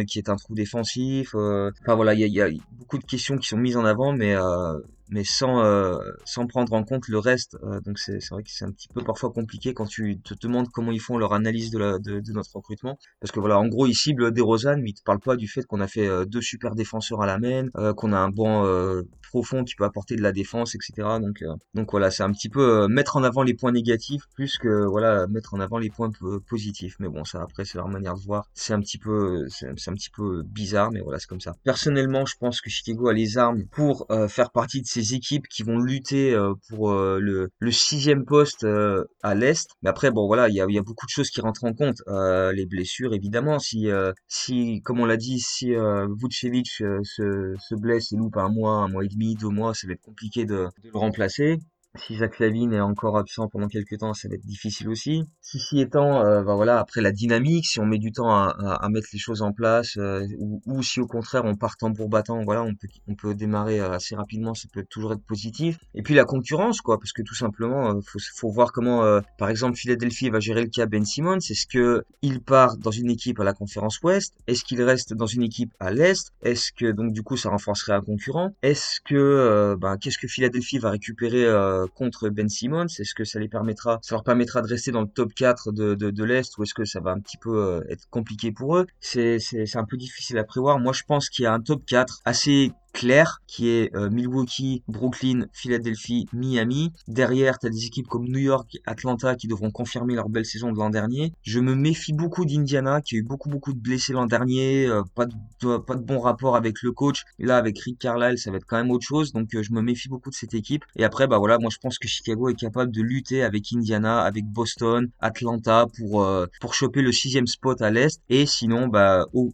Qui 0.09 0.19
est 0.19 0.29
un 0.29 0.37
trou 0.37 0.55
défensif. 0.55 1.35
euh, 1.35 1.71
Enfin 1.83 1.95
voilà, 1.95 2.14
il 2.14 2.21
y 2.21 2.25
a, 2.25 2.27
il 2.27 2.35
y 2.35 2.43
a 2.43 2.49
beaucoup 2.79 2.99
de 2.99 3.05
questions 3.05 3.37
qui 3.37 3.49
sont 3.49 3.57
mises 3.59 3.77
en 3.77 3.85
avant, 3.85 4.12
mais 4.12 4.35
euh, 4.35 4.79
mais 5.11 5.25
sans 5.25 5.62
euh, 5.62 5.99
sans 6.25 6.47
prendre 6.47 6.73
en 6.73 6.85
compte 6.85 7.09
le 7.09 7.18
reste. 7.18 7.57
Euh, 7.64 7.81
donc 7.81 7.99
c'est 7.99 8.18
vrai 8.31 8.42
que 8.42 8.51
c'est 8.51 8.64
un 8.64 8.71
petit 8.73 8.88
peu 8.88 9.03
parfois 9.03 9.31
compliqué 9.31 9.75
quand 9.75 9.87
tu 9.87 10.21
te 10.21 10.35
demandes 10.35 10.68
comment 10.71 10.92
ils 10.92 11.01
font 11.01 11.18
leur 11.18 11.33
analyse 11.33 11.71
de 11.71 11.79
la 11.79 11.99
de, 11.99 12.23
notre 12.33 12.55
recrutement. 12.57 12.99
Parce 13.21 13.33
que 13.33 13.40
voilà, 13.40 13.59
en 13.59 13.66
gros 13.66 13.87
ils 13.87 13.94
ciblent 13.94 14.33
DeRozan, 14.33 14.77
mais 14.79 14.90
ils 14.90 14.94
te 14.94 15.03
parlent 15.03 15.21
pas 15.21 15.37
du 15.37 15.49
fait 15.49 15.64
qu'on 15.64 15.81
a 15.81 15.88
fait 15.88 16.07
euh, 16.07 16.25
deux 16.25 16.42
super 16.42 16.75
défenseurs 16.75 17.23
à 17.23 17.27
la 17.27 17.38
main, 17.38 17.66
euh, 17.77 17.94
qu'on 17.94 18.12
a 18.12 18.18
un 18.18 18.31
banc 18.31 18.64
euh, 18.66 19.03
profond 19.31 19.64
qui 19.64 19.75
peut 19.75 19.85
apporter 19.85 20.16
de 20.16 20.23
la 20.23 20.33
défense, 20.33 20.75
etc. 20.75 21.18
Donc 21.21 21.42
donc 21.75 21.90
voilà, 21.90 22.11
c'est 22.11 22.23
un 22.23 22.33
petit 22.33 22.49
peu 22.49 22.87
mettre 22.88 23.16
en 23.16 23.23
avant 23.25 23.42
les 23.42 23.55
points 23.55 23.73
négatifs 23.73 24.23
plus 24.35 24.59
que 24.59 24.85
voilà 24.87 25.27
mettre 25.27 25.55
en 25.55 25.61
avant 25.61 25.79
les 25.79 25.90
points 25.90 26.11
po- 26.11 26.40
positifs. 26.40 26.97
Mais 26.99 27.09
bon, 27.09 27.25
ça 27.25 27.42
après 27.42 27.64
c'est 27.64 27.79
leur 27.79 27.88
manière 27.88 28.14
de 28.14 28.23
voir. 28.23 28.44
C'est 28.55 28.73
un 28.73 28.81
petit 28.81 28.99
peu 28.99 29.47
c'est 29.49 29.68
un 29.68 29.94
petit 29.94 30.11
peu 30.11 30.42
bizarre, 30.44 30.90
mais 30.90 31.01
voilà 31.01 31.18
c'est 31.18 31.27
comme 31.29 31.40
ça. 31.40 31.55
Personnellement, 31.64 32.27
je 32.27 32.35
pense 32.38 32.61
que 32.61 32.71
Chicago 32.71 33.09
a 33.09 33.12
les 33.14 33.38
armes 33.38 33.64
pour 33.71 34.07
faire 34.29 34.51
partie 34.51 34.81
de 34.83 34.87
ces 34.87 34.98
équipes 35.15 35.47
qui 35.49 35.63
vont 35.63 35.79
lutter 35.79 36.35
euh, 36.35 36.55
pour 36.69 36.91
euh, 36.91 37.21
le 37.21 37.71
sixième 37.71 38.25
poste 38.25 38.65
euh, 38.65 39.05
à 39.23 39.35
l'est. 39.35 39.69
Mais 39.83 39.91
après 39.91 40.11
bon 40.11 40.27
voilà, 40.27 40.49
il 40.49 40.55
y 40.55 40.61
a 40.61 40.83
beaucoup 40.83 41.07
de 41.07 41.11
choses 41.11 41.31
qui 41.31 41.41
rentrent 41.41 41.65
en 41.65 41.75
compte. 41.75 42.03
Les 42.09 42.67
blessures 42.67 43.15
évidemment. 43.15 43.59
Si 43.59 43.89
si 44.27 44.81
comme 44.83 45.01
on 45.01 45.07
l'a 45.07 45.17
dit, 45.17 45.41
si 45.41 45.73
Vucevic 46.21 46.69
se 46.69 47.55
se 47.59 47.75
blesse 47.75 48.13
et 48.13 48.17
loupe 48.17 48.37
un 48.37 48.49
mois, 48.49 48.77
un 48.77 48.89
mois 48.89 49.05
et 49.05 49.09
demi, 49.09 49.35
deux 49.35 49.49
mois, 49.49 49.75
ça 49.75 49.87
va 49.87 49.95
être 49.95 50.03
compliqué 50.03 50.45
de, 50.45 50.69
de 50.85 50.91
le 50.93 50.99
remplacer. 50.99 51.59
Si 52.07 52.17
Zach 52.17 52.39
Lavine 52.39 52.73
est 52.73 52.81
encore 52.81 53.19
absent 53.19 53.49
pendant 53.49 53.69
quelques 53.69 53.99
temps, 53.99 54.15
ça 54.15 54.29
va 54.29 54.35
être 54.35 54.47
difficile 54.47 54.89
aussi. 54.89 55.25
Ceci 55.41 55.81
étant, 55.81 56.25
euh, 56.25 56.43
bah 56.43 56.55
voilà, 56.55 56.79
après 56.79 57.01
la 57.01 57.13
dynamique, 57.13 57.67
si 57.67 57.81
on 57.81 57.87
met 57.87 57.99
du 57.99 58.13
temps 58.13 58.31
à, 58.31 58.89
mettre 58.89 59.09
les 59.13 59.19
choses 59.19 59.43
en 59.43 59.53
place, 59.53 59.97
euh, 59.99 60.25
ou, 60.67 60.83
si 60.83 61.01
au 61.01 61.07
contraire 61.07 61.45
on 61.45 61.57
part 61.57 61.77
tambour 61.77 62.09
battant, 62.09 62.43
voilà, 62.45 62.63
on 62.63 63.15
peut 63.15 63.35
démarrer 63.35 63.81
euh, 63.81 63.91
assez 63.91 64.15
rapidement, 64.15 64.55
ça 64.55 64.69
peut 64.73 64.85
toujours 64.89 65.13
être 65.13 65.25
positif. 65.25 65.79
Et 65.95 66.03
puis 66.03 66.15
la 66.15 66.25
concurrence, 66.25 66.81
quoi, 66.81 66.99
parce 66.99 67.13
que 67.13 67.23
tout 67.23 67.35
simplement, 67.35 67.95
euh, 67.95 68.01
faut 68.37 68.51
voir 68.51 68.73
comment, 68.73 69.05
euh, 69.05 69.21
par 69.39 69.49
exemple, 69.49 69.77
Philadelphie 69.77 70.31
va 70.31 70.41
gérer 70.41 70.63
le 70.63 70.69
cas 70.69 70.87
Ben 70.87 71.05
Simmons. 71.05 71.39
Est-ce 71.39 71.67
que 71.67 72.05
il 72.23 72.43
part 72.43 72.77
dans 72.77 72.91
une 72.91 73.11
équipe 73.11 73.41
à 73.41 73.45
la 73.45 73.53
conférence 73.53 74.01
Ouest? 74.03 74.35
Est-ce 74.47 74.65
qu'il 74.65 74.83
reste 74.83 75.15
dans 75.15 75.27
une 75.27 75.43
équipe 75.43 75.73
à 75.81 75.91
l'Est? 75.91 76.33
Est-ce 76.43 76.73
que 76.73 76.91
donc 76.93 77.13
du 77.13 77.23
coup 77.23 77.37
ça 77.37 77.51
renforcerait 77.51 77.95
un 77.95 78.03
concurrent? 78.03 78.53
Est-ce 78.63 79.01
que 79.05 79.77
ben, 79.81 79.97
qu'est-ce 79.99 80.19
que 80.19 80.29
Philadelphie 80.29 80.79
va 80.79 80.91
récupérer 80.91 81.47
contre 81.94 82.29
Ben 82.29 82.48
Simmons 82.48 82.87
Est-ce 82.87 83.14
que 83.14 83.24
ça 83.24 83.38
les 83.38 83.48
permettra, 83.48 83.98
ça 84.03 84.14
leur 84.14 84.24
permettra 84.24 84.62
de 84.62 84.68
rester 84.68 84.90
dans 84.90 85.03
le 85.03 85.09
top 85.09 85.35
4 85.35 85.72
de, 85.72 85.94
de, 85.94 86.11
de 86.11 86.24
l'Est 86.24 86.57
ou 86.59 86.62
est-ce 86.62 86.74
que 86.74 86.85
ça 86.85 87.01
va 87.01 87.11
un 87.11 87.20
petit 87.20 87.37
peu 87.37 87.57
euh, 87.57 87.83
être 87.88 88.09
compliqué 88.11 88.53
pour 88.53 88.77
eux? 88.77 88.87
C'est 89.01 89.38
un 89.74 89.85
peu 89.85 89.96
difficile 89.96 90.38
à 90.38 90.44
prévoir. 90.44 90.79
Moi 90.79 90.92
je 90.92 91.03
pense 91.05 91.29
qu'il 91.29 91.44
y 91.44 91.46
a 91.46 91.53
un 91.53 91.61
top 91.61 91.85
4 91.87 92.20
assez 92.24 92.72
clair 92.99 93.41
qui 93.47 93.69
est 93.69 93.95
euh, 93.95 94.11
Milwaukee, 94.11 94.83
Brooklyn, 94.89 95.47
Philadelphie, 95.53 96.27
Miami. 96.33 96.93
Derrière, 97.07 97.61
tu 97.61 97.69
as 97.69 97.71
des 97.71 97.87
équipes 97.87 98.09
comme 98.09 98.25
New 98.25 98.41
York, 98.41 98.77
Atlanta 98.87 99.37
qui 99.37 99.47
devront 99.47 99.71
confirmer 99.71 100.17
leur 100.17 100.29
belle 100.29 100.45
saison 100.45 100.73
de 100.73 100.77
l'an 100.79 100.91
dernier. 100.91 101.33
Je 101.43 101.61
me 101.61 101.77
méfie 101.77 102.13
beaucoup 102.13 102.45
d'Indiana 102.45 103.01
qui 103.01 103.15
a 103.15 103.19
eu 103.19 103.23
beaucoup 103.23 103.49
beaucoup 103.49 103.73
de 103.73 103.79
blessés 103.79 104.13
l'an 104.13 104.27
dernier, 104.27 104.87
euh, 104.87 105.05
pas 105.15 105.27
de 105.27 106.03
bon 106.03 106.19
rapport 106.19 106.57
avec 106.57 106.83
le 106.83 106.91
coach. 106.91 107.23
Là 107.39 107.57
avec 107.57 107.79
Rick 107.79 108.01
Carlisle, 108.01 108.37
ça 108.37 108.51
va 108.51 108.57
être 108.57 108.67
quand 108.67 108.79
même 108.79 108.91
autre 108.91 109.07
chose. 109.07 109.33
Donc 109.33 109.55
euh, 109.55 109.63
je 109.63 109.73
me 109.73 109.81
méfie 109.81 110.09
beaucoup 110.09 110.31
de 110.31 110.35
cette 110.35 110.55
équipe. 110.55 110.85
Et 110.97 111.05
après 111.05 111.29
bah 111.29 111.39
voilà, 111.39 111.59
moi 111.59 111.71
je 111.73 111.79
pense 111.79 111.99
que 111.99 112.09
Chicago 112.09 112.49
est 112.49 112.59
capable 112.59 112.91
de 112.91 113.03
lutter 113.03 113.45
avec 113.45 113.73
Indiana, 113.73 114.23
avec 114.23 114.45
Boston, 114.45 115.09
Atlanta 115.21 115.87
pour 115.97 116.29
pour 116.61 116.75
choper 116.75 117.03
le 117.03 117.13
sixième 117.13 117.47
spot 117.47 117.81
à 117.81 117.91
l'est. 117.91 118.21
Et 118.29 118.45
sinon 118.45 118.89
bah 118.89 119.27
au 119.33 119.53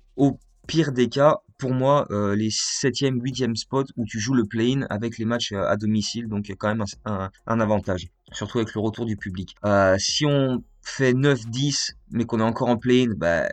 pire 0.66 0.92
des 0.92 1.08
cas, 1.08 1.40
pour 1.58 1.72
moi, 1.72 2.06
euh, 2.10 2.34
les 2.34 2.50
septième, 2.50 3.20
huitième 3.22 3.56
spots 3.56 3.84
où 3.96 4.04
tu 4.04 4.18
joues 4.18 4.34
le 4.34 4.44
play-in 4.44 4.86
avec 4.90 5.18
les 5.18 5.24
matchs 5.24 5.52
euh, 5.52 5.66
à 5.66 5.76
domicile, 5.76 6.28
donc 6.28 6.46
il 6.46 6.50
y 6.50 6.52
a 6.52 6.56
quand 6.56 6.74
même 6.74 6.84
un 7.04 7.60
avantage, 7.60 8.08
surtout 8.32 8.58
avec 8.58 8.74
le 8.74 8.80
retour 8.80 9.06
du 9.06 9.16
public. 9.16 9.54
Euh, 9.64 9.96
si 9.98 10.26
on 10.26 10.62
fait 10.82 11.12
9-10, 11.12 11.92
mais 12.10 12.24
qu'on 12.24 12.40
est 12.40 12.42
encore 12.42 12.68
en 12.68 12.76
play-in, 12.76 13.12
bah, 13.16 13.48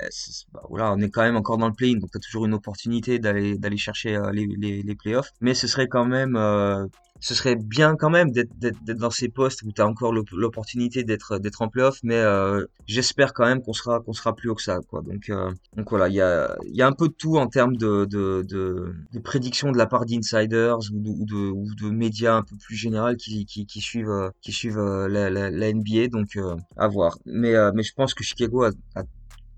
bah, 0.54 0.62
voilà, 0.70 0.94
on 0.94 1.00
est 1.00 1.10
quand 1.10 1.22
même 1.24 1.36
encore 1.36 1.58
dans 1.58 1.68
le 1.68 1.74
play-in, 1.74 1.98
donc 2.00 2.12
tu 2.12 2.18
as 2.18 2.22
toujours 2.22 2.46
une 2.46 2.54
opportunité 2.54 3.20
d'aller 3.20 3.78
chercher 3.78 4.16
euh, 4.16 4.32
les, 4.32 4.48
les, 4.58 4.82
les 4.84 4.96
playoffs. 4.96 5.30
Mais 5.42 5.54
ce 5.54 5.68
serait 5.68 5.88
quand 5.88 6.06
même 6.06 6.36
euh, 6.36 6.86
ce 7.24 7.36
serait 7.36 7.56
bien 7.56 7.96
quand 7.96 8.10
même 8.10 8.32
d'être 8.32 8.84
dans 8.98 9.12
ces 9.12 9.30
postes 9.30 9.62
où 9.62 9.72
tu 9.72 9.80
as 9.80 9.86
encore 9.88 10.12
l'op- 10.12 10.32
l'opportunité 10.32 11.04
d'être 11.04 11.38
d'être 11.38 11.62
en 11.62 11.70
playoff 11.70 12.00
mais 12.02 12.16
euh, 12.16 12.66
j'espère 12.88 13.34
quand 13.34 13.46
même 13.46 13.62
qu'on 13.62 13.74
sera 13.74 14.00
qu'on 14.00 14.14
sera 14.14 14.36
plus 14.36 14.50
haut 14.50 14.56
que 14.56 14.64
ça 14.64 14.80
quoi 14.90 15.04
donc 15.04 15.32
donc 15.78 15.90
voilà 15.92 16.08
il 16.10 16.16
y 16.16 16.22
a 16.22 16.56
y 16.64 16.82
a 16.82 16.88
un 16.88 16.94
peu 16.94 17.10
de 17.10 17.14
tout 17.14 17.38
en 17.38 17.46
termes 17.48 17.76
de 17.78 18.06
de 18.06 18.44
de, 18.50 19.20
prédictions 19.24 19.72
de 19.72 19.78
la 19.78 19.86
part 19.86 20.06
d'insiders 20.08 20.78
ou 20.92 21.26
de, 21.26 21.84
de 21.86 21.92
médias 21.92 22.34
un 22.38 22.42
peu 22.42 22.56
plus 22.66 22.76
généraux 22.76 23.16
qui 23.16 23.46
qui 23.46 23.82
suivent 23.82 24.32
qui 24.42 24.52
suivent 24.52 24.80
la, 24.80 25.30
NBA 25.74 26.08
donc 26.08 26.30
à 26.76 26.88
voir 26.88 27.20
mais 27.26 27.54
mais 27.76 27.84
je 27.84 27.94
pense 27.94 28.16
que 28.16 28.24
Chicago 28.42 28.64
a, 28.64 28.72
a 28.96 29.04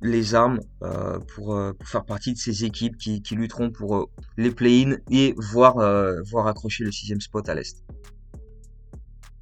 les 0.01 0.35
armes 0.35 0.59
euh, 0.83 1.17
pour, 1.33 1.55
euh, 1.55 1.71
pour 1.73 1.87
faire 1.87 2.03
partie 2.03 2.33
de 2.33 2.37
ces 2.37 2.65
équipes 2.65 2.97
qui, 2.97 3.21
lutteront 3.31 3.71
pour 3.71 3.95
euh, 3.95 4.05
les 4.37 4.51
play-in 4.51 4.97
et 5.09 5.33
voir, 5.37 5.75
voir 6.29 6.47
accrocher 6.47 6.83
le 6.83 6.91
sixième 6.91 7.21
spot 7.21 7.47
à 7.47 7.55
l'Est. 7.55 7.83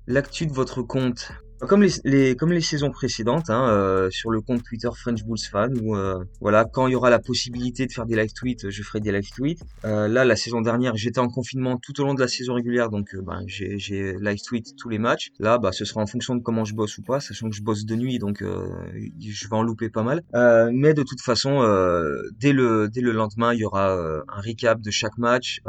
L'actu 0.08 0.46
de 0.46 0.54
votre 0.54 0.84
compte. 0.84 1.32
Comme 1.68 1.84
les, 1.84 1.92
les, 2.06 2.36
comme 2.36 2.52
les 2.52 2.62
saisons 2.62 2.90
précédentes, 2.90 3.52
hein, 3.52 3.70
euh, 3.70 4.10
sur 4.10 4.32
le 4.32 4.42
compte 4.42 4.64
Twitter 4.64 4.90
French 4.96 5.24
Bulls 5.24 5.38
Fan, 5.40 5.72
où 5.82 5.96
euh, 5.96 6.24
voilà, 6.40 6.66
quand 6.66 6.88
il 6.88 6.94
y 6.94 6.96
aura 6.96 7.12
la 7.12 7.20
possibilité 7.20 7.86
de 7.86 7.92
faire 7.92 8.08
des 8.08 8.16
live 8.16 8.34
tweets, 8.34 8.72
je 8.72 8.84
ferai 8.84 9.00
des 9.00 9.12
live 9.12 9.30
tweets. 9.30 9.62
Euh, 9.86 10.08
là, 10.08 10.26
la 10.26 10.36
saison 10.36 10.62
dernière, 10.62 10.96
j'étais 10.96 11.20
en 11.20 11.30
confinement 11.30 11.78
tout 11.78 12.02
au 12.02 12.06
long 12.06 12.16
de 12.16 12.20
la 12.20 12.28
saison 12.28 12.56
régulière, 12.56 12.90
donc 12.90 13.16
ben, 13.16 13.44
j'ai 13.48 14.16
live 14.20 14.42
tweet 14.44 14.76
tous 14.76 14.90
les 14.90 14.98
matchs. 14.98 15.30
Là, 15.40 15.60
bah, 15.60 15.72
ce 15.72 15.86
sera 15.86 16.02
en 16.02 16.08
fonction 16.08 16.36
de 16.36 16.42
comment 16.42 16.66
je 16.66 16.74
bosse 16.74 16.98
ou 16.98 17.04
pas, 17.04 17.20
sachant 17.20 17.48
que 17.48 17.56
je 17.56 17.62
bosse 17.62 17.86
de 17.86 17.96
nuit, 17.96 18.18
donc 18.18 18.42
je 18.42 19.48
vais 19.48 19.56
en 19.56 19.64
louper 19.64 19.90
pas 19.90 20.04
mal. 20.04 20.24
mais 20.74 20.96
de 20.96 21.04
toute 21.04 21.22
façon, 21.22 21.62
dès 22.40 22.54
le 22.54 22.90
dès 22.90 23.02
le 23.02 23.12
lendemain, 23.12 23.54
il 23.54 23.60
y 23.60 23.66
aura 23.66 23.94
un 23.94 24.42
recap 24.42 24.82
de 24.82 24.90
chaque 24.90 25.18
match 25.20 25.62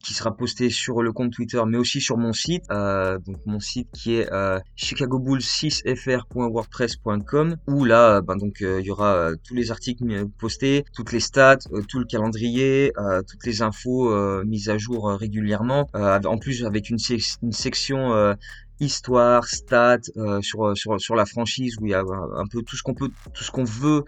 qui 0.00 0.12
sera 0.12 0.36
posté 0.36 0.70
sur 0.70 1.02
le 1.02 1.12
compte 1.12 1.32
Twitter, 1.32 1.62
mais 1.68 1.78
aussi 1.78 2.00
sur 2.00 2.16
mon 2.16 2.32
site, 2.32 2.64
donc 2.68 3.36
mon 3.46 3.60
site 3.60 3.88
qui 3.92 4.16
est 4.16 4.28
Chicago 4.74 5.03
chicagobull6fr.wordpress.com 5.04 7.56
où 7.68 7.84
là 7.84 8.20
ben 8.20 8.36
donc 8.36 8.62
euh, 8.62 8.80
il 8.80 8.86
y 8.86 8.90
aura 8.90 9.14
euh, 9.14 9.36
tous 9.42 9.54
les 9.54 9.70
articles 9.70 10.04
postés, 10.38 10.84
toutes 10.94 11.12
les 11.12 11.20
stats, 11.20 11.58
tout 11.88 11.98
le 11.98 12.04
calendrier, 12.04 12.92
toutes 13.28 13.46
les 13.46 13.62
infos 13.62 14.44
mises 14.44 14.68
à 14.68 14.76
jour 14.78 15.10
régulièrement. 15.10 15.88
en 15.94 16.38
plus 16.38 16.64
avec 16.64 16.90
une, 16.90 16.98
section 16.98 18.36
histoire, 18.80 19.46
stats 19.46 19.98
sur, 20.40 20.76
sur 20.76 21.14
la 21.14 21.26
franchise 21.26 21.76
où 21.80 21.86
il 21.86 21.90
y 21.90 21.94
a 21.94 22.00
un 22.00 22.46
peu 22.50 22.62
tout 22.62 22.76
ce 22.76 22.82
qu'on 22.82 22.94
peut 22.94 23.10
tout 23.32 23.44
ce 23.44 23.50
qu'on 23.50 23.64
veut 23.64 24.04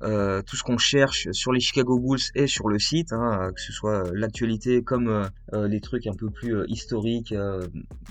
euh, 0.00 0.42
tout 0.42 0.54
ce 0.54 0.62
qu'on 0.62 0.78
cherche 0.78 1.28
sur 1.32 1.52
les 1.52 1.58
Chicago 1.58 1.98
Bulls 1.98 2.20
et 2.36 2.46
sur 2.46 2.68
le 2.68 2.78
site, 2.78 3.12
hein, 3.12 3.50
que 3.52 3.60
ce 3.60 3.72
soit 3.72 4.04
l'actualité 4.14 4.82
comme 4.82 5.28
les 5.52 5.80
trucs 5.80 6.06
un 6.06 6.14
peu 6.14 6.30
plus 6.30 6.64
historiques. 6.68 7.34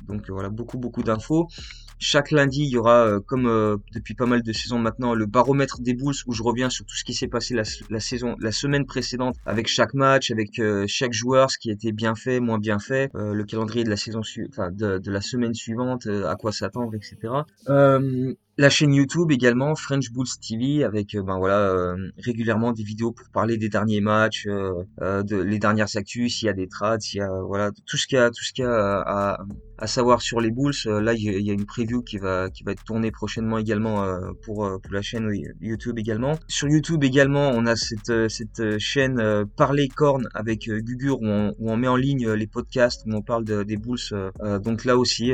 donc 0.08 0.30
voilà, 0.30 0.50
beaucoup 0.50 0.78
beaucoup 0.78 1.04
d'infos. 1.04 1.48
Chaque 2.00 2.30
lundi, 2.32 2.64
il 2.64 2.70
y 2.70 2.78
aura, 2.78 3.08
euh, 3.08 3.20
comme 3.20 3.48
euh, 3.48 3.78
depuis 3.94 4.14
pas 4.14 4.28
mal 4.28 4.44
de 4.44 4.54
saisons 4.54 4.78
maintenant, 4.78 5.16
le 5.16 5.26
baromètre 5.26 5.82
des 5.82 5.94
Bulls 5.94 6.14
où 6.28 6.34
je 6.34 6.44
reviens 6.44 6.70
sur 6.70 6.86
tout 6.86 6.96
ce 6.96 7.04
qui 7.04 7.14
s'est 7.14 7.28
passé 7.28 7.56
la, 7.56 8.00
saison, 8.00 8.36
la 8.40 8.52
semaine 8.52 8.86
précédente, 8.86 9.36
avec 9.46 9.68
chaque 9.68 9.96
match, 9.96 10.30
avec 10.30 10.60
euh, 10.60 10.86
chaque 10.88 11.14
joueur, 11.14 11.50
ce 11.50 11.58
qui 11.58 11.72
été 11.72 11.92
bien 11.92 12.14
fait, 12.14 12.40
moins 12.40 12.60
bien 12.60 12.80
fait, 12.80 13.10
le 13.14 13.44
calendrier 13.44 13.84
de 13.84 13.90
la 13.90 13.98
saison, 13.98 14.22
enfin 14.50 14.70
de, 14.72 15.00
de, 15.00 15.12
la 15.12 15.22
semaine 15.22 15.54
suivante, 15.54 16.08
à 16.08 16.36
quoi 16.36 16.52
s'attendre, 16.52 16.94
etc. 16.96 17.34
La 18.60 18.72
chaîne 18.72 18.92
YouTube 18.92 19.32
également, 19.32 19.76
French 19.76 20.12
Bulls 20.12 20.26
TV, 20.42 20.84
avec 20.84 21.14
euh, 21.14 21.22
ben 21.22 21.38
voilà 21.38 21.60
euh, 21.60 21.96
régulièrement 22.18 22.72
des 22.72 22.82
vidéos 22.82 23.12
pour 23.12 23.30
parler 23.30 23.58
des 23.58 23.70
derniers 23.70 24.02
matchs, 24.02 24.48
euh, 24.48 25.22
de 25.22 25.36
les 25.38 25.60
dernières 25.60 25.96
actus, 25.96 26.40
s'il 26.40 26.48
y 26.48 26.50
a 26.50 26.54
des 26.54 26.68
trades, 26.68 27.00
s'il 27.00 27.20
y 27.20 27.22
a 27.22 27.30
voilà 27.44 27.70
tout 27.86 27.98
ce 27.98 28.08
qu'il 28.08 28.18
y 28.18 28.20
a 28.20 28.32
tout 28.32 28.44
ce 28.44 28.54
qu'il 28.54 28.64
y 28.64 28.68
a 28.68 28.74
à, 28.74 29.46
à, 29.78 29.86
savoir 29.86 30.24
sur 30.24 30.42
les 30.42 30.50
Bulls. 30.50 30.74
là, 30.86 31.14
il 31.14 31.22
y, 31.22 31.52
a 31.52 31.54
une 31.54 31.68
preview 31.68 32.02
qui 32.02 32.18
va 32.18 32.50
qui 32.50 32.64
va 32.64 32.72
être 32.72 32.84
tournée 32.84 33.12
prochainement 33.12 33.60
également 33.60 34.04
pour 34.42 34.68
pour 34.82 34.92
la 34.92 35.04
chaîne 35.04 35.32
YouTube 35.62 36.00
également. 36.00 36.40
Sur 36.48 36.68
YouTube 36.68 37.04
également, 37.04 37.52
on 37.52 37.68
a 37.68 37.76
cette 37.76 38.28
cette 38.28 38.80
chaîne 38.80 39.46
Parler 39.56 39.88
Corn 39.88 40.28
avec 40.34 40.68
Gugur 40.68 41.22
où 41.22 41.28
on, 41.28 41.54
où 41.60 41.70
on, 41.70 41.78
met 41.78 41.88
en 41.88 41.96
ligne 41.96 42.32
les 42.32 42.48
podcasts 42.48 43.04
où 43.06 43.14
on 43.14 43.22
parle 43.22 43.44
des 43.46 43.78
Bulls. 43.78 44.32
donc 44.64 44.84
là 44.84 44.98
aussi 44.98 45.32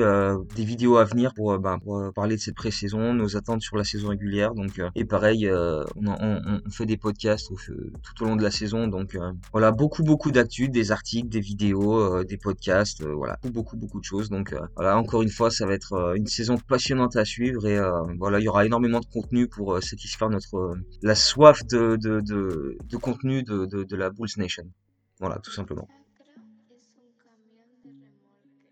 des 0.58 0.66
vidéos 0.66 0.98
à 0.98 1.06
venir 1.06 1.34
pour 1.34 1.58
ben, 1.58 1.80
pour 1.80 2.12
parler 2.14 2.36
de 2.36 2.42
cette 2.42 2.56
pré-saison 2.56 3.13
nos 3.14 3.38
attentes 3.38 3.62
sur 3.62 3.78
la 3.78 3.84
saison 3.84 4.10
régulière. 4.10 4.54
Donc, 4.54 4.80
euh, 4.80 4.90
et 4.96 5.06
pareil, 5.06 5.48
euh, 5.48 5.84
on, 5.96 6.70
fait 6.70 6.86
des 6.86 6.98
podcasts 6.98 7.52
tout 8.04 8.24
au 8.24 8.26
long 8.26 8.36
de 8.36 8.44
la 8.44 8.52
saison. 8.52 8.88
Donc 8.88 9.16
euh, 9.16 9.32
voilà, 9.52 9.72
beaucoup 9.72 10.04
beaucoup 10.04 10.32
d'actu, 10.32 10.70
des 10.70 10.92
articles, 10.92 11.30
des 11.30 11.40
vidéos, 11.40 12.24
des 12.24 12.38
podcasts, 12.38 13.04
voilà, 13.04 13.40
beaucoup 13.44 13.78
beaucoup 13.78 14.00
de 14.00 14.06
choses. 14.06 14.30
Donc 14.30 14.56
voilà, 14.76 14.98
encore 14.98 15.22
une 15.22 15.30
fois, 15.30 15.52
ça 15.52 15.66
va 15.66 15.74
être 15.74 16.14
une 16.16 16.28
saison 16.28 16.58
passionnante 16.58 17.16
à 17.16 17.26
suivre 17.26 17.66
et 17.68 17.80
voilà, 18.18 18.40
il 18.40 18.44
y 18.44 18.48
aura 18.48 18.66
énormément 18.66 19.00
de 19.00 19.06
contenu 19.06 19.48
pour 19.48 19.82
satisfaire 19.82 20.30
notre 20.30 20.78
la 21.02 21.16
soif 21.16 21.66
de 21.66 21.98
de, 21.98 22.22
de, 22.22 22.78
de 22.84 22.98
contenu 22.98 23.44
de, 23.44 23.66
de 23.66 23.96
la 23.96 24.10
Bulls 24.10 24.30
Nation. 24.38 24.64
Voilà, 25.20 25.38
tout 25.40 25.52
simplement. 25.52 25.88